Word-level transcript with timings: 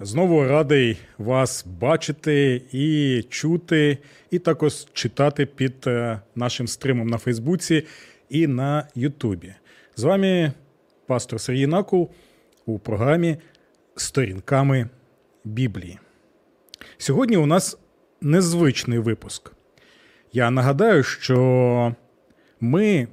Знову 0.00 0.44
радий 0.44 0.98
вас 1.18 1.66
бачити 1.66 2.62
і 2.72 3.22
чути, 3.28 3.98
і 4.30 4.38
також 4.38 4.86
читати 4.92 5.46
під 5.46 5.74
е, 5.86 6.20
нашим 6.34 6.68
стримом 6.68 7.08
на 7.08 7.18
Фейсбуці 7.18 7.86
і 8.28 8.46
на 8.46 8.88
Ютубі. 8.94 9.54
З 9.96 10.02
вами 10.02 10.52
пастор 11.06 11.40
Сергій 11.40 11.66
Накул 11.66 12.10
у 12.66 12.78
програмі 12.78 13.36
Сторінками 13.96 14.88
Біблії. 15.44 15.98
Сьогодні 16.98 17.36
у 17.36 17.46
нас 17.46 17.78
незвичний 18.20 18.98
випуск. 18.98 19.52
Я 20.32 20.50
нагадаю, 20.50 21.02
що 21.02 21.94
ми 22.60 23.08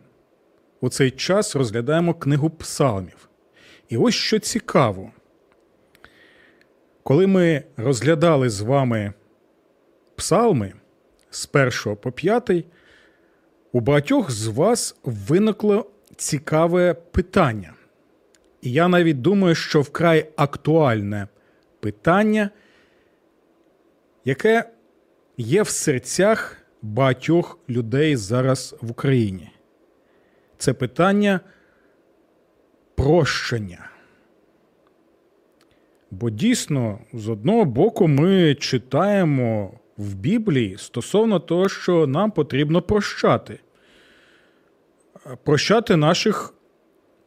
у 0.82 0.90
цей 0.90 1.12
час 1.12 1.56
розглядаємо 1.56 2.14
книгу 2.14 2.50
псалмів. 2.50 3.30
І 3.90 3.98
ось 3.98 4.16
що 4.16 4.40
цікаво. 4.40 5.12
Коли 7.04 7.28
ми 7.28 7.64
розглядали 7.78 8.50
з 8.50 8.62
вами 8.62 9.14
псалми 10.16 10.74
з 11.30 11.50
1 11.54 11.96
по 11.96 12.12
5, 12.12 12.66
у 13.72 13.80
багатьох 13.80 14.32
з 14.32 14.48
вас 14.48 14.96
виникло 15.04 15.92
цікаве 16.16 16.94
питання. 16.94 17.74
І 18.62 18.72
я 18.72 18.88
навіть 18.88 19.22
думаю, 19.22 19.56
що 19.56 19.82
вкрай 19.82 20.30
актуальне 20.36 21.28
питання, 21.80 22.50
яке 24.26 24.70
є 25.38 25.62
в 25.62 25.70
серцях 25.70 26.58
багатьох 26.82 27.60
людей 27.70 28.16
зараз 28.16 28.76
в 28.82 28.92
Україні. 28.92 29.52
Це 30.58 30.74
питання 30.74 31.40
прощення. 32.96 33.93
Бо 36.20 36.30
дійсно, 36.30 37.00
з 37.14 37.30
одного 37.30 37.66
боку, 37.66 38.08
ми 38.08 38.56
читаємо 38.56 39.74
в 39.98 40.16
Біблії 40.16 40.78
стосовно 40.78 41.40
того, 41.40 41.70
що 41.70 42.08
нам 42.08 42.32
потрібно 42.32 42.82
прощати, 42.82 43.60
прощати 45.44 45.96
наших 45.96 46.54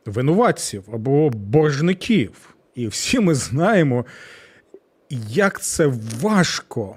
винуватців 0.06 0.84
або 0.92 1.30
боржників. 1.30 2.56
І 2.74 2.86
всі 2.86 3.20
ми 3.20 3.34
знаємо, 3.34 4.06
як 5.28 5.62
це 5.62 5.92
важко. 6.20 6.96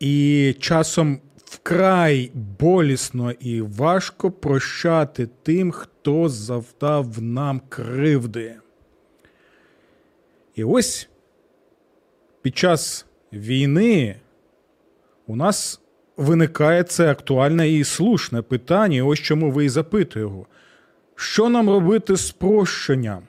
І 0.00 0.54
часом 0.60 1.20
вкрай 1.44 2.30
болісно 2.34 3.32
і 3.32 3.60
важко 3.60 4.30
прощати 4.30 5.28
тим, 5.42 5.70
хто 5.70 6.28
завдав 6.28 7.22
нам 7.22 7.60
кривди. 7.68 8.56
І 10.54 10.64
ось 10.64 11.08
під 12.42 12.56
час 12.56 13.06
війни 13.32 14.16
у 15.26 15.36
нас 15.36 15.80
виникає 16.16 16.82
це 16.82 17.10
актуальне 17.10 17.70
і 17.70 17.84
слушне 17.84 18.42
питання. 18.42 18.96
І 18.96 19.02
ось 19.02 19.18
чому 19.18 19.50
ви 19.50 19.64
і 19.64 19.68
запитуєте. 19.68 20.46
Що 21.16 21.48
нам 21.48 21.70
робити 21.70 22.16
з 22.16 22.30
прощенням? 22.30 23.22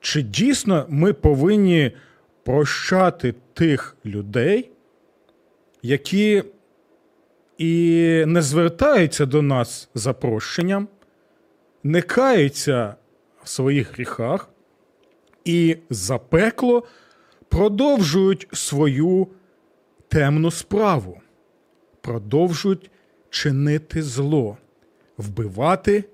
Чи 0.00 0.22
дійсно 0.22 0.86
ми 0.88 1.12
повинні 1.12 1.92
прощати 2.44 3.34
тих 3.54 3.96
людей, 4.04 4.70
які 5.82 6.44
і 7.58 8.24
не 8.26 8.42
звертаються 8.42 9.26
до 9.26 9.42
нас 9.42 9.88
за 9.94 10.12
прощенням, 10.12 10.88
не 11.82 12.02
каються 12.02 12.94
в 13.42 13.48
своїх 13.48 13.94
гріхах, 13.94 14.48
і 15.44 15.76
запекло 15.90 16.82
продовжують 17.48 18.48
свою 18.52 19.28
темну 20.08 20.50
справу, 20.50 21.20
продовжують 22.00 22.90
чинити 23.30 24.02
зло, 24.02 24.56
вбивати, 25.18 26.04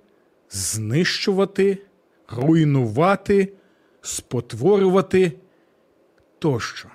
знищувати, 0.51 1.79
руйнувати, 2.29 3.53
спотворювати 4.03 5.33
тощо. 6.39 6.89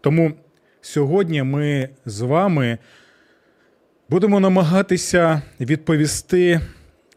Тому 0.00 0.32
сьогодні 0.80 1.42
ми 1.42 1.88
з 2.04 2.20
вами 2.20 2.78
будемо 4.08 4.40
намагатися 4.40 5.42
відповісти 5.60 6.60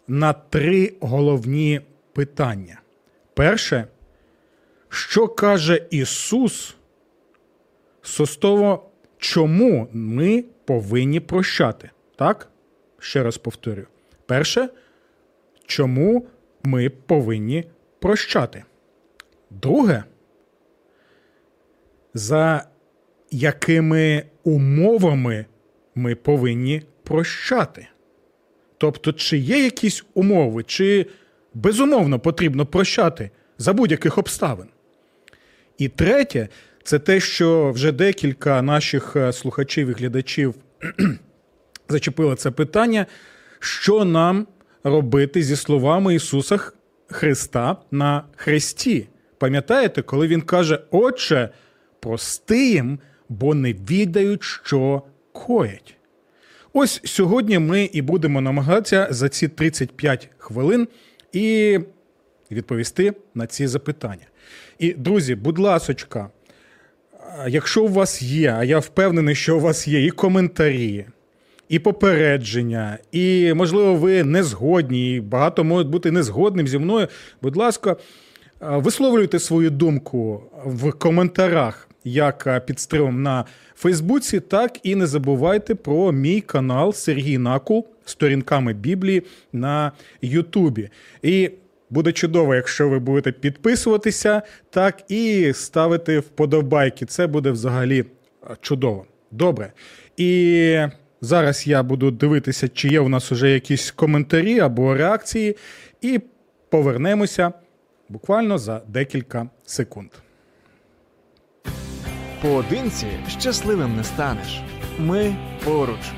на 0.08 0.34
три 0.34 0.94
головні 1.00 1.82
питання. 2.14 2.82
Перше, 3.40 3.88
що 4.90 5.28
каже 5.28 5.88
Ісус 5.90 6.76
стосовно 8.02 8.84
чому 9.18 9.88
ми 9.94 10.44
повинні 10.66 11.20
прощати? 11.20 11.90
Так? 12.16 12.50
Ще 13.00 13.24
раз 13.24 13.38
повторюю. 13.38 13.88
Перше, 14.26 14.70
чому 15.66 16.28
ми 16.64 16.90
повинні 16.90 17.64
прощати? 18.00 18.64
Друге, 19.50 20.04
за 22.14 22.68
якими 23.32 24.24
умовами 24.44 25.46
ми 25.96 26.16
повинні 26.16 26.82
прощати? 27.04 27.88
Тобто, 28.78 29.14
чи 29.14 29.38
є 29.38 29.64
якісь 29.64 30.06
умови, 30.14 30.64
чи 30.64 31.06
безумовно 31.54 32.20
потрібно 32.20 32.66
прощати 32.66 33.32
за 33.58 33.74
будь-яких 33.74 34.18
обставин. 34.18 34.68
І 35.78 35.88
третє, 35.88 36.48
це 36.84 37.00
те, 37.00 37.20
що 37.20 37.72
вже 37.72 37.92
декілька 37.92 38.62
наших 38.62 39.16
е, 39.16 39.34
слухачів 39.34 39.88
і 39.88 39.94
глядачів 39.94 40.56
зачепило 41.90 42.36
це 42.36 42.52
питання, 42.52 43.06
що 43.60 44.06
нам 44.06 44.48
робити 44.84 45.44
зі 45.44 45.56
словами 45.56 46.16
Ісуса 46.16 46.60
Христа 47.08 47.78
на 47.92 48.24
Христі. 48.36 49.08
Пам'ятаєте, 49.38 50.02
коли 50.02 50.28
Він 50.28 50.42
каже, 50.42 50.80
Отче, 50.92 51.50
прости 52.00 52.70
їм, 52.70 53.00
бо 53.30 53.56
не 53.56 53.74
відають, 53.74 54.44
що 54.44 55.02
коять. 55.32 55.96
Ось 56.74 57.02
сьогодні 57.06 57.60
ми 57.60 57.84
і 57.84 58.02
будемо 58.02 58.42
намагатися 58.42 59.08
за 59.10 59.30
ці 59.30 59.48
35 59.48 60.30
хвилин 60.38 60.88
і 61.34 61.80
відповісти 62.52 63.14
на 63.36 63.48
ці 63.48 63.68
запитання. 63.68 64.26
І, 64.80 64.94
друзі, 64.94 65.36
будь 65.36 65.60
ласочка, 65.60 66.30
якщо 67.48 67.84
у 67.84 67.88
вас 67.88 68.22
є, 68.22 68.56
а 68.58 68.64
я 68.64 68.80
впевнений, 68.80 69.36
що 69.36 69.58
у 69.58 69.60
вас 69.60 69.88
є 69.88 70.06
і 70.06 70.10
коментарі, 70.10 71.06
і 71.70 71.80
попередження, 71.80 72.98
і, 73.12 73.54
можливо, 73.54 73.96
ви 73.96 74.24
не 74.24 74.44
згодні, 74.44 75.16
і 75.16 75.22
багато 75.22 75.64
можуть 75.64 75.88
бути 75.88 76.12
незгодним 76.12 76.68
зі 76.68 76.78
мною. 76.78 77.08
Будь 77.42 77.56
ласка, 77.56 77.96
висловлюйте 78.60 79.40
свою 79.40 79.70
думку 79.70 80.44
в 80.66 80.92
коментарях. 80.92 81.86
Як 82.04 82.66
під 82.66 82.80
стримом 82.80 83.24
на 83.24 83.46
Фейсбуці, 83.76 84.40
так 84.40 84.80
і 84.84 84.96
не 84.96 85.08
забувайте 85.08 85.76
про 85.76 86.12
мій 86.12 86.42
канал 86.42 86.94
Сергій 86.94 87.38
Накул 87.38 87.88
сторінками 88.10 88.74
Біблії 88.74 89.24
на 89.54 89.92
Ютубі. 90.22 90.90
І 91.22 91.52
буде 91.90 92.12
чудово, 92.12 92.56
якщо 92.56 92.90
ви 92.90 93.00
будете 93.00 93.32
підписуватися, 93.32 94.42
так 94.70 95.12
і 95.12 95.52
ставити 95.54 96.20
вподобайки. 96.20 97.06
Це 97.06 97.28
буде 97.28 97.52
взагалі 97.52 98.06
чудово. 98.62 99.06
Добре. 99.32 99.74
І 100.18 100.82
зараз 101.22 101.68
я 101.68 101.84
буду 101.84 102.12
дивитися, 102.12 102.68
чи 102.68 102.88
є 102.88 103.00
у 103.00 103.10
нас 103.10 103.32
вже 103.32 103.50
якісь 103.50 103.92
коментарі 103.92 104.60
або 104.60 104.94
реакції, 104.94 105.56
і 106.02 106.20
повернемося 106.70 107.54
буквально 108.10 108.58
за 108.58 108.82
декілька 108.88 109.50
секунд. 109.66 110.10
Поодинці 112.42 113.08
щасливим 113.28 113.96
не 113.96 114.04
станеш. 114.04 114.62
Ми 115.00 115.36
поруч. 115.66 116.12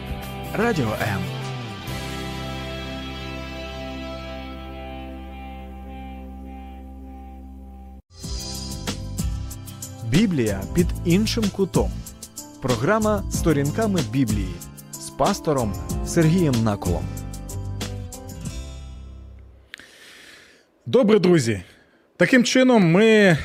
Радіо 0.58 0.94
М. 1.02 1.41
Біблія 10.12 10.62
під 10.76 10.88
іншим 11.06 11.44
кутом. 11.56 11.92
Програма 12.62 13.24
Сторінками 13.32 14.00
Біблії 14.12 14.56
з 14.92 15.10
пастором 15.10 15.74
Сергієм 16.06 16.54
Наколом. 16.64 17.04
Добре, 20.86 21.20
друзі. 21.20 21.62
Таким 22.18 22.44
чином, 22.44 22.92
ми 22.92 23.38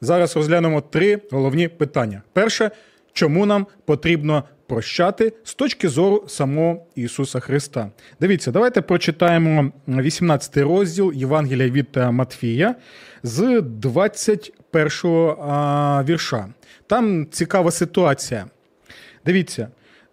зараз 0.00 0.36
розглянемо 0.36 0.80
три 0.80 1.20
головні 1.30 1.68
питання. 1.68 2.22
Перше, 2.32 2.70
чому 3.12 3.46
нам 3.46 3.66
потрібно 3.84 4.44
прощати 4.66 5.32
з 5.44 5.54
точки 5.54 5.88
зору 5.88 6.24
самого 6.28 6.86
Ісуса 6.94 7.40
Христа. 7.40 7.90
Дивіться, 8.20 8.50
давайте 8.50 8.80
прочитаємо 8.80 9.72
18 9.88 10.56
розділ 10.56 11.12
Євангелія 11.14 11.68
від 11.68 11.88
Матфія 11.96 12.74
з 13.22 13.62
21 13.62 14.88
вірша. 16.04 16.48
Там 16.86 17.26
цікава 17.30 17.70
ситуація. 17.70 18.46
Дивіться, 19.26 19.68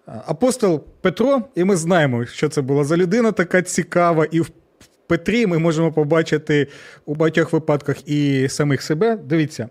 апостол 0.06 0.84
Петро, 1.02 1.42
і 1.56 1.64
ми 1.64 1.76
знаємо, 1.76 2.26
що 2.26 2.50
це 2.50 2.62
була 2.62 2.84
за 2.84 2.98
людина 2.98 3.32
така 3.32 3.62
цікава, 3.62 4.26
і 4.32 4.40
в 4.40 4.50
Петрі 5.08 5.48
ми 5.48 5.58
можемо 5.60 5.92
побачити 5.92 6.68
у 7.06 7.16
багатьох 7.16 7.54
випадках 7.54 8.10
і 8.10 8.50
самих 8.50 8.82
себе. 8.82 9.16
Дивіться, 9.16 9.70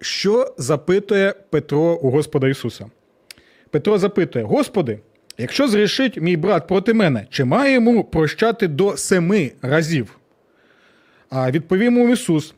що 0.00 0.54
запитує 0.58 1.34
Петро 1.50 1.98
у 2.02 2.10
Господа 2.10 2.48
Ісуса. 2.48 2.86
Петро 3.72 3.98
запитує: 3.98 4.44
Господи, 4.44 4.98
якщо 5.38 5.68
зрішить 5.68 6.20
мій 6.20 6.36
брат 6.36 6.68
проти 6.68 6.94
мене, 6.94 7.26
чи 7.30 7.44
має 7.44 7.72
йому 7.72 8.04
прощати 8.04 8.68
до 8.68 8.96
семи 8.96 9.52
разів? 9.62 10.18
А 11.30 11.50
відповів 11.50 11.84
йому 11.84 12.08
Ісус: 12.08 12.54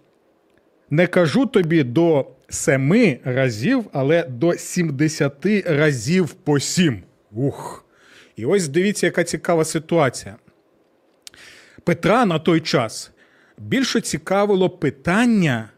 Не 0.91 1.07
кажу 1.07 1.47
тобі 1.47 1.83
до 1.83 2.27
семи 2.49 3.19
разів, 3.25 3.85
але 3.93 4.23
до 4.23 4.55
сімдесяти 4.55 5.65
разів 5.67 6.33
по 6.35 6.61
сім. 6.61 7.03
Ух! 7.33 7.85
І 8.37 8.45
ось 8.45 8.69
дивіться, 8.69 9.07
яка 9.07 9.25
цікава 9.25 9.65
ситуація. 9.65 10.37
Петра 11.85 12.27
на 12.27 12.39
той 12.39 12.61
час 12.61 13.11
більше 13.59 14.01
цікавило 14.01 14.71
питання 14.71 15.69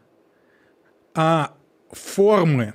а 1.13 1.47
форми. 1.91 2.73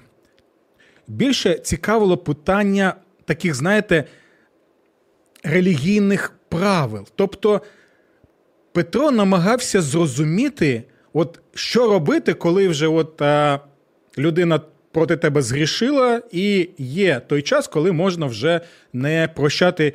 Більше 1.09 1.55
цікавило 1.55 2.17
питання 2.17 2.95
таких, 3.25 3.55
знаєте, 3.55 4.05
релігійних 5.45 6.33
правил. 6.49 7.07
Тобто 7.17 7.61
Петро 8.73 9.11
намагався 9.11 9.83
зрозуміти, 9.83 10.83
от 11.13 11.41
що 11.55 11.87
робити, 11.87 12.35
коли 12.35 12.69
вже 12.69 12.87
от 12.87 13.23
а, 13.23 13.61
людина 14.19 14.61
проти 14.93 15.17
тебе 15.17 15.43
згрішила, 15.43 16.23
і 16.31 16.69
є 16.79 17.21
той 17.21 17.43
час, 17.43 17.69
коли 17.69 17.93
можна 17.93 18.27
вже 18.27 18.61
не 18.93 19.29
прощати 19.35 19.95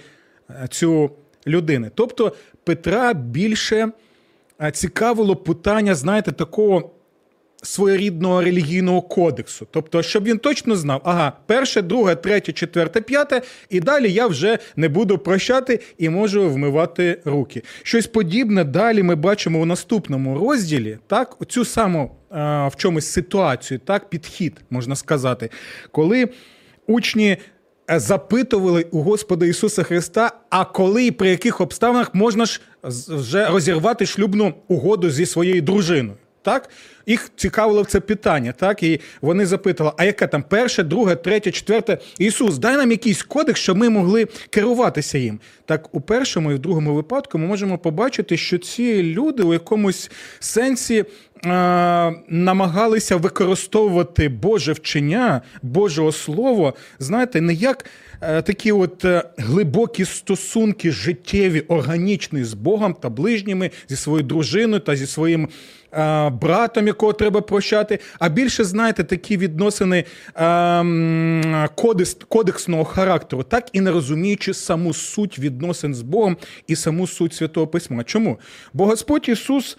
цю 0.70 1.12
людину. 1.48 1.88
Тобто 1.96 2.36
Петра 2.64 3.14
більше 3.14 3.92
цікавило 4.72 5.36
питання, 5.36 5.96
знаєте, 5.96 6.32
такого 6.32 6.92
своєрідного 7.64 8.42
релігійного 8.42 9.02
кодексу. 9.02 9.68
Тобто, 9.72 10.04
щоб 10.04 10.24
він 10.24 10.38
точно 10.38 10.76
знав, 10.76 11.02
ага, 11.04 11.34
перше, 11.46 11.82
друге, 11.82 12.16
третє, 12.16 12.52
четверте, 12.52 13.02
п'яте, 13.02 13.42
і 13.70 13.80
далі 13.80 14.12
я 14.12 14.28
вже 14.28 14.58
не 14.76 14.90
буду 14.90 15.18
прощати 15.18 15.80
і 15.98 16.10
можу 16.10 16.50
вмивати 16.50 17.22
руки. 17.26 17.64
Щось 17.84 18.08
подібне 18.08 18.64
далі 18.64 19.04
ми 19.04 19.16
бачимо 19.16 19.62
у 19.62 19.66
наступному 19.66 20.40
розділі, 20.40 20.98
так, 21.08 21.38
цю 21.48 21.66
саму 21.66 22.12
а, 22.30 22.68
в 22.68 22.76
чомусь 22.76 23.08
ситуацію, 23.08 23.80
так, 23.86 24.10
підхід, 24.10 24.54
можна 24.70 24.96
сказати, 24.96 25.50
коли 25.92 26.30
учні. 26.88 27.38
Е, 27.92 28.00
запитували 28.00 28.86
у 28.92 29.02
Господа 29.02 29.46
Ісуса 29.46 29.84
Христа, 29.84 30.32
а 30.50 30.66
коли 30.66 31.06
і 31.06 31.12
при 31.12 31.30
яких 31.30 31.62
обставинах 31.62 32.16
можна 32.16 32.46
ж 32.46 32.62
вже 32.84 33.46
розірвати 33.46 34.06
шлюбну 34.06 34.54
угоду 34.68 35.10
зі 35.10 35.26
своєю 35.26 35.62
дружиною 35.62 36.18
так? 36.48 36.70
Їх 37.06 37.32
цікавило 37.36 37.86
це 37.86 38.00
питання, 38.00 38.52
так? 38.52 38.84
І 38.84 39.00
вони 39.22 39.46
запитали, 39.46 39.92
а 39.98 40.06
яке 40.06 40.28
там 40.28 40.44
перше, 40.50 40.84
друге, 40.84 41.16
третє, 41.16 41.52
четверте? 41.52 41.98
Ісус, 42.20 42.58
дай 42.58 42.78
нам 42.78 42.92
якийсь 42.92 43.24
кодекс, 43.24 43.60
щоб 43.60 43.78
ми 43.78 43.90
могли 43.90 44.28
керуватися 44.50 45.18
їм. 45.18 45.40
Так, 45.66 45.96
у 45.96 46.02
першому 46.02 46.52
і 46.52 46.56
в 46.56 46.60
другому 46.60 46.94
випадку 46.94 47.38
ми 47.38 47.48
можемо 47.48 47.78
побачити, 47.78 48.38
що 48.38 48.58
ці 48.58 49.04
люди 49.04 49.44
у 49.44 49.54
якомусь 49.54 50.12
сенсі. 50.40 51.06
Намагалися 52.30 53.16
використовувати 53.16 54.30
Боже 54.30 54.74
вчення, 54.74 55.42
Божого 55.62 56.12
Слово, 56.12 56.74
знаєте, 57.00 57.42
не 57.42 57.54
як 57.54 57.86
такі 58.20 58.72
от 58.72 59.06
е, 59.06 59.24
глибокі 59.38 60.06
стосунки 60.06 60.92
життєві, 60.92 61.60
органічні 61.60 62.44
з 62.44 62.54
Богом 62.54 62.94
та 62.94 63.10
ближніми, 63.10 63.72
зі 63.90 63.96
своєю 63.96 64.24
дружиною 64.24 64.80
та 64.80 64.96
зі 64.96 65.08
своїм 65.08 65.50
братом, 66.32 66.88
якого 66.88 67.14
треба 67.14 67.42
прощати, 67.42 68.00
а 68.20 68.30
більше, 68.30 68.64
знаєте, 68.64 69.04
такі 69.04 69.38
відносини 69.38 70.04
кодекс, 71.76 72.18
кодексного 72.28 72.84
характеру, 72.86 73.44
так 73.44 73.70
і 73.74 73.82
не 73.82 73.92
розуміючи 73.92 74.54
саму 74.54 74.94
суть 74.94 75.40
відносин 75.40 75.96
з 75.96 76.02
Богом 76.02 76.38
і 76.68 76.76
саму 76.76 77.08
суть 77.08 77.34
Святого 77.34 77.68
Письма. 77.68 78.04
Чому? 78.04 78.40
Бо 78.74 78.86
Господь 78.86 79.30
Ісус 79.30 79.78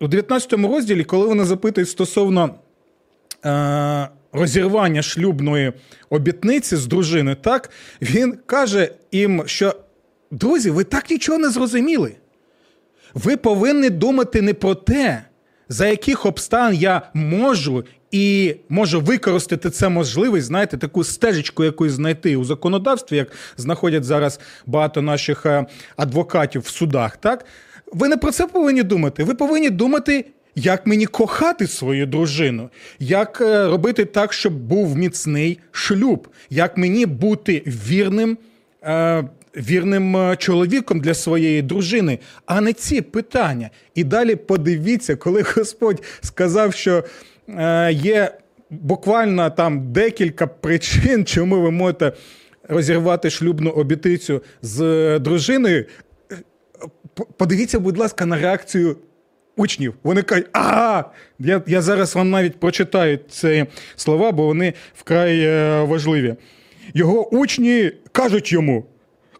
у 0.00 0.08
19 0.08 0.52
розділі, 0.52 1.04
коли 1.04 1.26
вони 1.26 1.44
запитують 1.44 1.88
стосовно. 1.88 2.54
Розірвання 4.32 5.02
шлюбної 5.02 5.72
обітниці 6.10 6.76
з 6.76 6.86
дружиною, 6.86 7.36
так 7.36 7.70
він 8.02 8.38
каже 8.46 8.92
їм, 9.12 9.42
що 9.46 9.74
друзі, 10.30 10.70
ви 10.70 10.84
так 10.84 11.10
нічого 11.10 11.38
не 11.38 11.50
зрозуміли. 11.50 12.16
Ви 13.14 13.36
повинні 13.36 13.90
думати 13.90 14.42
не 14.42 14.54
про 14.54 14.74
те, 14.74 15.24
за 15.68 15.86
яких 15.86 16.26
обстан 16.26 16.74
я 16.74 17.02
можу 17.14 17.84
і 18.10 18.56
можу 18.68 19.00
використати 19.00 19.70
це 19.70 19.88
можливість, 19.88 20.46
знаєте, 20.46 20.76
таку 20.76 21.04
стежечку 21.04 21.64
якусь 21.64 21.92
знайти 21.92 22.36
у 22.36 22.44
законодавстві, 22.44 23.16
як 23.16 23.32
знаходять 23.56 24.04
зараз 24.04 24.40
багато 24.66 25.02
наших 25.02 25.46
е, 25.46 25.66
адвокатів 25.96 26.62
в 26.62 26.68
судах. 26.68 27.16
Так 27.16 27.44
ви 27.92 28.08
не 28.08 28.16
про 28.16 28.32
це 28.32 28.46
повинні 28.46 28.82
думати. 28.82 29.24
Ви 29.24 29.34
повинні 29.34 29.70
думати. 29.70 30.24
Як 30.58 30.86
мені 30.86 31.06
кохати 31.06 31.66
свою 31.66 32.06
дружину, 32.06 32.70
як 32.98 33.40
е, 33.40 33.66
робити 33.66 34.04
так, 34.04 34.32
щоб 34.32 34.52
був 34.52 34.96
міцний 34.96 35.58
шлюб, 35.70 36.28
як 36.50 36.76
мені 36.76 37.06
бути 37.06 37.62
вірним 37.66 38.38
е, 38.82 39.24
вірним 39.56 40.16
е, 40.16 40.36
чоловіком 40.36 41.00
для 41.00 41.14
своєї 41.14 41.62
дружини, 41.62 42.18
а 42.46 42.60
не 42.60 42.72
ці 42.72 43.00
питання. 43.02 43.70
І 43.94 44.04
далі 44.04 44.36
подивіться, 44.36 45.16
коли 45.16 45.42
Господь 45.56 46.02
сказав, 46.20 46.74
що 46.74 47.04
є 47.90 48.38
буквально 48.70 49.50
там 49.50 49.92
декілька 49.92 50.46
причин, 50.46 51.24
чому 51.24 51.60
ви 51.60 51.70
можете 51.70 52.12
розірвати 52.68 53.30
шлюбну 53.30 53.70
обітицю 53.70 54.42
з 54.62 55.18
дружиною. 55.18 55.84
Подивіться, 57.36 57.80
будь 57.80 57.98
ласка, 57.98 58.26
на 58.26 58.36
реакцію. 58.36 58.96
Учнів, 59.58 59.94
вони 60.02 60.22
кажуть, 60.22 60.46
а 60.52 61.02
я 61.38 61.62
я 61.66 61.82
зараз 61.82 62.14
вам 62.14 62.30
навіть 62.30 62.60
прочитаю 62.60 63.18
ці 63.30 63.66
слова, 63.96 64.32
бо 64.32 64.46
вони 64.46 64.72
вкрай 64.94 65.46
важливі. 65.84 66.34
Його 66.94 67.34
учні 67.34 67.92
кажуть 68.12 68.52
йому: 68.52 68.86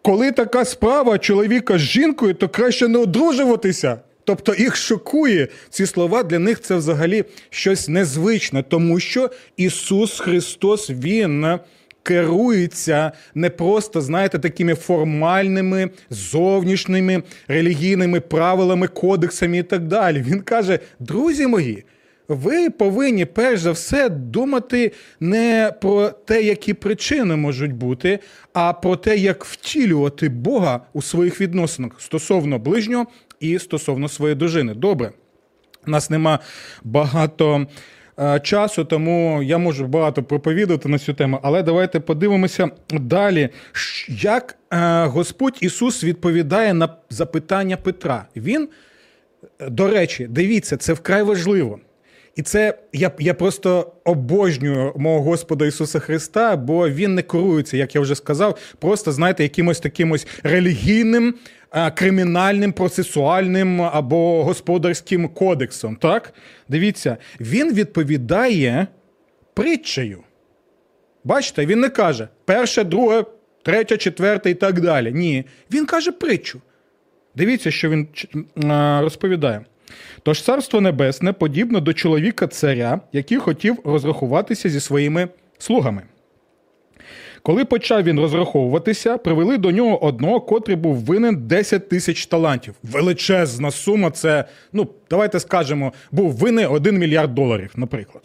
коли 0.02 0.32
така 0.32 0.64
справа 0.64 1.18
чоловіка 1.18 1.78
з 1.78 1.80
жінкою, 1.80 2.34
то 2.34 2.48
краще 2.48 2.88
не 2.88 2.98
одружуватися. 2.98 3.98
Тобто 4.25 4.54
їх 4.54 4.76
шокує 4.76 5.48
ці 5.70 5.87
слова 5.87 6.22
для 6.22 6.38
них 6.38 6.60
це 6.60 6.76
взагалі 6.76 7.25
щось 7.50 7.88
незвичне, 7.88 8.62
тому 8.62 9.00
що 9.00 9.30
Ісус 9.56 10.20
Христос 10.20 10.90
Він 10.90 11.58
керується 12.09 13.12
не 13.35 13.50
просто, 13.50 14.00
знаєте, 14.00 14.38
такими 14.38 14.75
формальними, 14.75 15.91
зовнішніми 16.11 17.23
релігійними 17.49 18.21
правилами, 18.21 18.88
кодексами 18.88 19.59
і 19.59 19.62
так 19.62 19.87
далі. 19.87 20.23
Він 20.23 20.41
каже: 20.41 20.79
друзі 21.00 21.47
мої 21.47 21.85
ви 22.29 22.71
повинні 22.71 23.25
перш 23.25 23.61
за 23.61 23.71
все 23.71 24.09
думати 24.09 24.93
не 25.21 25.73
про 25.81 26.09
те, 26.09 26.43
які 26.43 26.75
причини 26.75 27.37
можуть 27.37 27.73
бути, 27.73 28.19
а 28.53 28.73
про 28.73 28.97
те, 28.97 29.17
як 29.17 29.45
втілювати 29.45 30.29
Бога 30.29 30.81
у 30.93 31.03
своїх 31.03 31.41
відносинах 31.41 31.93
стосовно 32.00 32.59
ближнього 32.59 33.07
і 33.41 33.59
стосовно 33.59 34.09
своєї 34.09 34.37
дружини. 34.37 34.75
Добре, 34.75 35.12
у 35.87 35.91
нас 35.91 36.11
нема 36.11 36.38
багато. 36.85 37.67
Е, 38.20 38.40
часу, 38.40 38.84
тому 38.84 39.42
я 39.42 39.58
можу 39.58 39.87
багато 39.87 40.22
проповідати 40.22 40.88
на 40.88 40.98
цю 40.98 41.14
тему, 41.14 41.38
але 41.42 41.62
давайте 41.62 42.00
подивимося 42.00 42.70
далі, 42.90 43.48
як 44.08 44.56
е, 44.70 45.04
Господь 45.04 45.58
Ісус 45.60 46.04
відповідає 46.04 46.75
на 46.75 46.88
запитання 47.10 47.76
Петра. 47.76 48.26
Він, 48.37 48.68
до 49.68 49.88
речі, 49.88 50.26
дивіться, 50.30 50.76
це 50.76 50.92
вкрай 50.92 51.22
важливо. 51.22 51.78
І 52.37 52.42
це 52.42 52.78
я 52.92 53.10
я 53.18 53.34
просто 53.34 53.92
обожнюю 54.04 54.92
мого 54.96 55.22
Господа 55.22 55.66
Ісуса 55.66 55.98
Христа, 55.98 56.56
бо 56.56 56.88
Він 56.88 57.14
не 57.14 57.22
керується, 57.22 57.76
як 57.76 57.94
я 57.94 58.00
вже 58.00 58.14
сказав, 58.14 58.58
просто, 58.78 59.12
знаєте, 59.12 59.42
якимось 59.42 59.80
таким 59.80 60.10
ось 60.12 60.26
релігійним, 60.42 61.34
кримінальним, 61.94 62.72
процесуальним 62.72 63.82
або 63.82 64.44
господарським 64.44 65.28
кодексом. 65.28 65.96
Так? 65.96 66.34
Дивіться, 66.68 67.16
він 67.40 67.75
відповідає 67.75 68.87
притчею. 69.54 70.22
Бачите, 71.25 71.66
він 71.66 71.80
не 71.80 71.88
каже 71.88 72.28
перше, 72.44 72.84
друге, 72.84 73.25
третє, 73.62 73.96
четверте 73.96 74.50
і 74.50 74.54
так 74.54 74.80
далі. 74.80 75.12
Ні, 75.12 75.44
він 75.72 75.87
каже 75.87 76.12
притчу. 76.12 76.60
Дивіться, 77.34 77.70
що 77.70 77.90
він 77.90 78.08
розповідає. 79.00 79.64
Тож 80.22 80.42
царство 80.42 80.80
небесне 80.80 81.32
подібно 81.32 81.80
до 81.80 81.92
чоловіка 81.92 82.46
царя, 82.46 83.00
який 83.12 83.38
хотів 83.38 83.78
розрахуватися 83.84 84.68
зі 84.68 84.80
своїми 84.80 85.28
слугами. 85.58 86.02
Коли 87.42 87.64
почав 87.64 88.02
він 88.02 88.21
розраховуватися, 88.21 89.18
привели 89.18 89.59
до 89.59 89.71
нього 89.71 90.04
одного, 90.04 90.40
котрий 90.40 90.76
був 90.76 90.97
винен 90.97 91.37
10 91.47 91.88
тисяч 91.88 92.26
талантів. 92.26 92.75
Величезна 92.83 93.71
сума, 93.71 94.11
це, 94.11 94.45
ну, 94.73 94.88
давайте 95.11 95.40
скажемо, 95.40 95.92
був 96.12 96.33
винен 96.33 96.66
1 96.71 96.99
мільярд 96.99 97.35
доларів, 97.35 97.73
наприклад. 97.76 98.25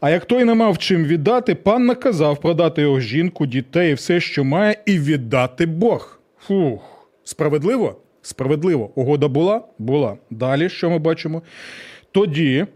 А 0.00 0.10
як 0.10 0.24
той 0.24 0.44
не 0.44 0.54
мав 0.54 0.78
чим 0.78 1.04
віддати, 1.04 1.54
пан 1.54 1.86
наказав 1.86 2.40
продати 2.40 2.82
його 2.82 3.00
жінку, 3.00 3.46
дітей, 3.46 3.90
і 3.90 3.94
все, 3.94 4.20
що 4.20 4.44
має, 4.44 4.82
і 4.86 4.98
віддати 4.98 5.66
Бог. 5.66 6.20
Фух, 6.46 7.08
справедливо? 7.24 7.96
Справедливо. 8.22 8.90
Угода 8.94 9.28
була? 9.28 9.60
Була. 9.78 10.16
Далі 10.30 10.68
що 10.68 10.90
ми 10.90 10.98
бачимо? 10.98 11.42
Тоді 12.12 12.66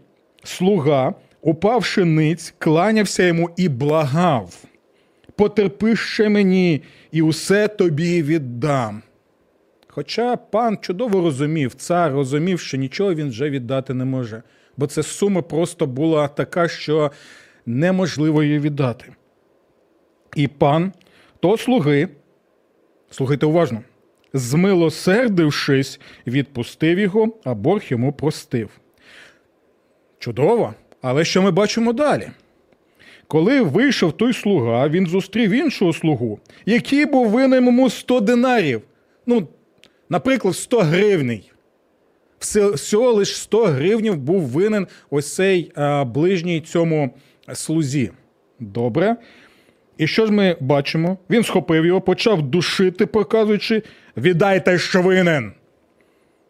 слуга, 0.43 1.13
упавши 1.41 2.05
ниць, 2.05 2.53
кланявся 2.57 3.23
йому 3.23 3.49
і 3.57 3.69
благав. 3.69 4.65
Потерпи 5.35 5.95
ще 5.95 6.29
мені, 6.29 6.83
і 7.11 7.21
усе 7.21 7.67
тобі 7.67 8.23
віддам. 8.23 9.01
Хоча 9.87 10.35
пан 10.35 10.77
чудово 10.81 11.21
розумів, 11.21 11.73
цар 11.73 12.11
розумів, 12.11 12.59
що 12.59 12.77
нічого 12.77 13.13
він 13.13 13.29
вже 13.29 13.49
віддати 13.49 13.93
не 13.93 14.05
може, 14.05 14.43
бо 14.77 14.87
ця 14.87 15.03
сума 15.03 15.41
просто 15.41 15.87
була 15.87 16.27
така, 16.27 16.67
що 16.67 17.11
неможливо 17.65 18.43
її 18.43 18.59
віддати. 18.59 19.05
І 20.35 20.47
пан 20.47 20.93
то 21.39 21.57
слуги, 21.57 22.07
слухайте 23.09 23.45
уважно, 23.45 23.81
змилосердившись, 24.33 25.99
відпустив 26.27 26.99
його, 26.99 27.27
а 27.43 27.53
борг 27.53 27.83
йому 27.89 28.13
простив. 28.13 28.69
Чудово! 30.19 30.73
Але 31.01 31.25
що 31.25 31.41
ми 31.41 31.51
бачимо 31.51 31.93
далі? 31.93 32.29
Коли 33.27 33.61
вийшов 33.61 34.11
той 34.11 34.33
слуга, 34.33 34.87
він 34.87 35.07
зустрів 35.07 35.51
іншого 35.51 35.93
слугу, 35.93 36.39
який 36.65 37.05
був 37.05 37.29
винен 37.29 37.65
йому 37.65 37.89
100 37.89 38.19
динарів. 38.19 38.81
Ну, 39.25 39.47
наприклад, 40.09 40.55
100 40.55 40.79
гривней. 40.79 41.51
Всього 42.39 43.11
лише 43.11 43.35
100 43.35 43.65
гривнів 43.65 44.17
був 44.17 44.41
винен 44.41 44.87
ось 45.09 45.35
цей 45.35 45.71
а, 45.75 46.05
ближній 46.05 46.61
цьому 46.61 47.13
слузі. 47.53 48.11
Добре. 48.59 49.15
І 49.97 50.07
що 50.07 50.25
ж 50.25 50.31
ми 50.31 50.57
бачимо? 50.59 51.17
Він 51.29 51.43
схопив 51.43 51.85
його, 51.85 52.01
почав 52.01 52.41
душити, 52.41 53.05
показуючи, 53.05 53.83
віддайте, 54.17 54.77
що 54.77 55.01
винен. 55.01 55.51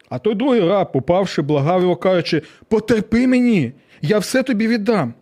А 0.08 0.18
той 0.18 0.34
другий 0.34 0.60
раб, 0.60 0.90
упавши, 0.92 1.42
благав 1.42 1.82
його, 1.82 1.96
кажучи, 1.96 2.42
потерпи 2.68 3.26
мені, 3.26 3.72
я 4.02 4.18
все 4.18 4.42
тобі 4.42 4.68
віддам. 4.68 5.14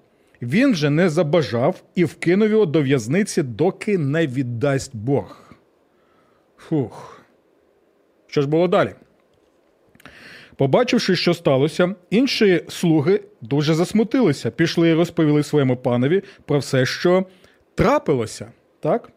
Він 0.45 0.75
же 0.75 0.91
не 0.91 1.09
забажав 1.09 1.83
і 1.95 2.05
вкинув 2.05 2.51
його 2.51 2.67
до 2.67 2.83
в'язниці, 2.83 3.43
доки 3.43 3.99
не 3.99 4.27
віддасть 4.27 4.97
Бог. 4.97 5.55
Фух. 6.57 7.21
Що 8.27 8.43
ж 8.43 8.49
було 8.49 8.69
далі? 8.69 8.91
Побачивши, 10.57 11.17
що 11.17 11.35
сталося, 11.35 11.95
інші 12.11 12.65
слуги 12.69 13.21
дуже 13.41 13.75
засмутилися, 13.75 14.51
пішли 14.51 14.89
і 14.89 14.95
розповіли 14.95 15.43
своєму 15.43 15.77
панові 15.77 16.23
про 16.45 16.59
все, 16.59 16.87
що 16.87 17.25
трапилося. 17.75 18.53
так? 18.81 19.11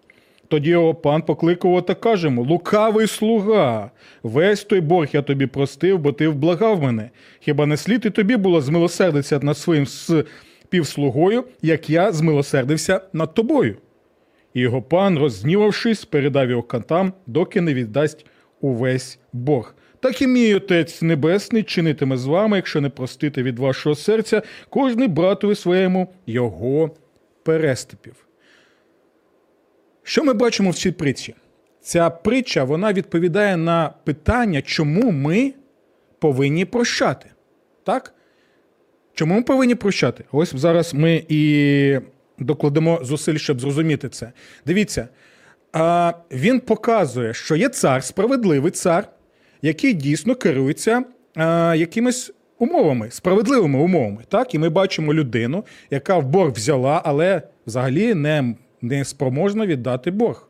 Тоді 0.48 0.70
його 0.70 0.96
пан 0.96 1.22
покликав 1.22 1.86
та 1.86 1.96
каже 1.96 2.28
йому: 2.28 2.44
Лукавий 2.44 3.08
слуга, 3.08 3.92
весь 4.24 4.64
той 4.64 4.82
борг 4.82 5.10
я 5.14 5.22
тобі 5.22 5.48
простив, 5.48 6.00
бо 6.00 6.12
ти 6.12 6.28
вблагав 6.28 6.84
мене. 6.84 7.10
Хіба 7.40 7.66
не 7.66 7.78
слід 7.78 8.06
і 8.06 8.10
тобі 8.10 8.38
було 8.38 8.62
змилосердитися 8.62 9.40
над 9.40 9.58
своїм 9.58 9.86
співслугою, 10.68 11.44
як 11.62 11.90
я 11.90 12.12
змилосердився 12.12 13.02
над 13.14 13.34
тобою? 13.34 13.78
І 14.54 14.60
його 14.62 14.82
пан, 14.82 15.20
рознівавшись, 15.20 16.06
передав 16.06 16.50
його 16.50 16.64
кантам, 16.64 17.14
доки 17.28 17.62
не 17.62 17.74
віддасть 17.74 18.26
увесь 18.62 19.20
борг. 19.34 19.76
Так 20.00 20.22
і 20.22 20.28
мій 20.28 20.56
Отець 20.56 21.02
Небесний 21.02 21.64
чинитиме 21.64 22.18
з 22.18 22.26
вами, 22.26 22.58
якщо 22.58 22.82
не 22.82 22.90
простити 22.90 23.44
від 23.44 23.60
вашого 23.60 23.96
серця, 23.96 24.42
кожний 24.70 25.08
братові 25.08 25.56
своєму 25.56 26.14
його 26.26 26.92
переступів. 27.44 28.16
Що 30.04 30.24
ми 30.24 30.34
бачимо 30.34 30.70
в 30.70 30.76
цій 30.76 30.92
притчі? 30.92 31.36
Ця 31.82 32.10
притча 32.10 32.64
вона 32.64 32.94
відповідає 32.94 33.58
на 33.58 33.94
питання, 34.04 34.62
чому 34.62 35.12
ми 35.12 35.54
повинні 36.20 36.66
прощати. 36.66 37.30
Так? 37.84 38.14
Чому 39.18 39.36
ми 39.36 39.42
повинні 39.42 39.76
прощати? 39.76 40.24
Ось 40.32 40.56
зараз 40.56 40.94
ми 40.94 41.24
і 41.30 42.00
докладемо 42.40 43.00
зусиль, 43.04 43.38
щоб 43.38 43.62
зрозуміти 43.62 44.10
це. 44.10 44.32
Дивіться, 44.66 45.08
а 45.74 46.14
він 46.32 46.60
показує, 46.60 47.34
що 47.34 47.56
є 47.56 47.70
цар, 47.70 48.04
справедливий 48.04 48.72
цар, 48.72 49.08
який 49.62 49.94
дійсно 49.94 50.36
керується 50.36 51.04
якимись 51.76 52.32
умовами, 52.60 53.12
справедливими 53.12 53.80
умовами. 53.80 54.24
Так? 54.30 54.56
І 54.56 54.60
ми 54.60 54.70
бачимо 54.70 55.14
людину, 55.14 55.66
яка 55.92 56.18
в 56.18 56.26
борг 56.26 56.52
взяла, 56.52 57.02
але 57.06 57.42
взагалі 57.68 58.14
не 58.14 58.56
не 58.82 59.06
спроможна 59.06 59.66
віддати 59.66 60.12
борг. 60.12 60.50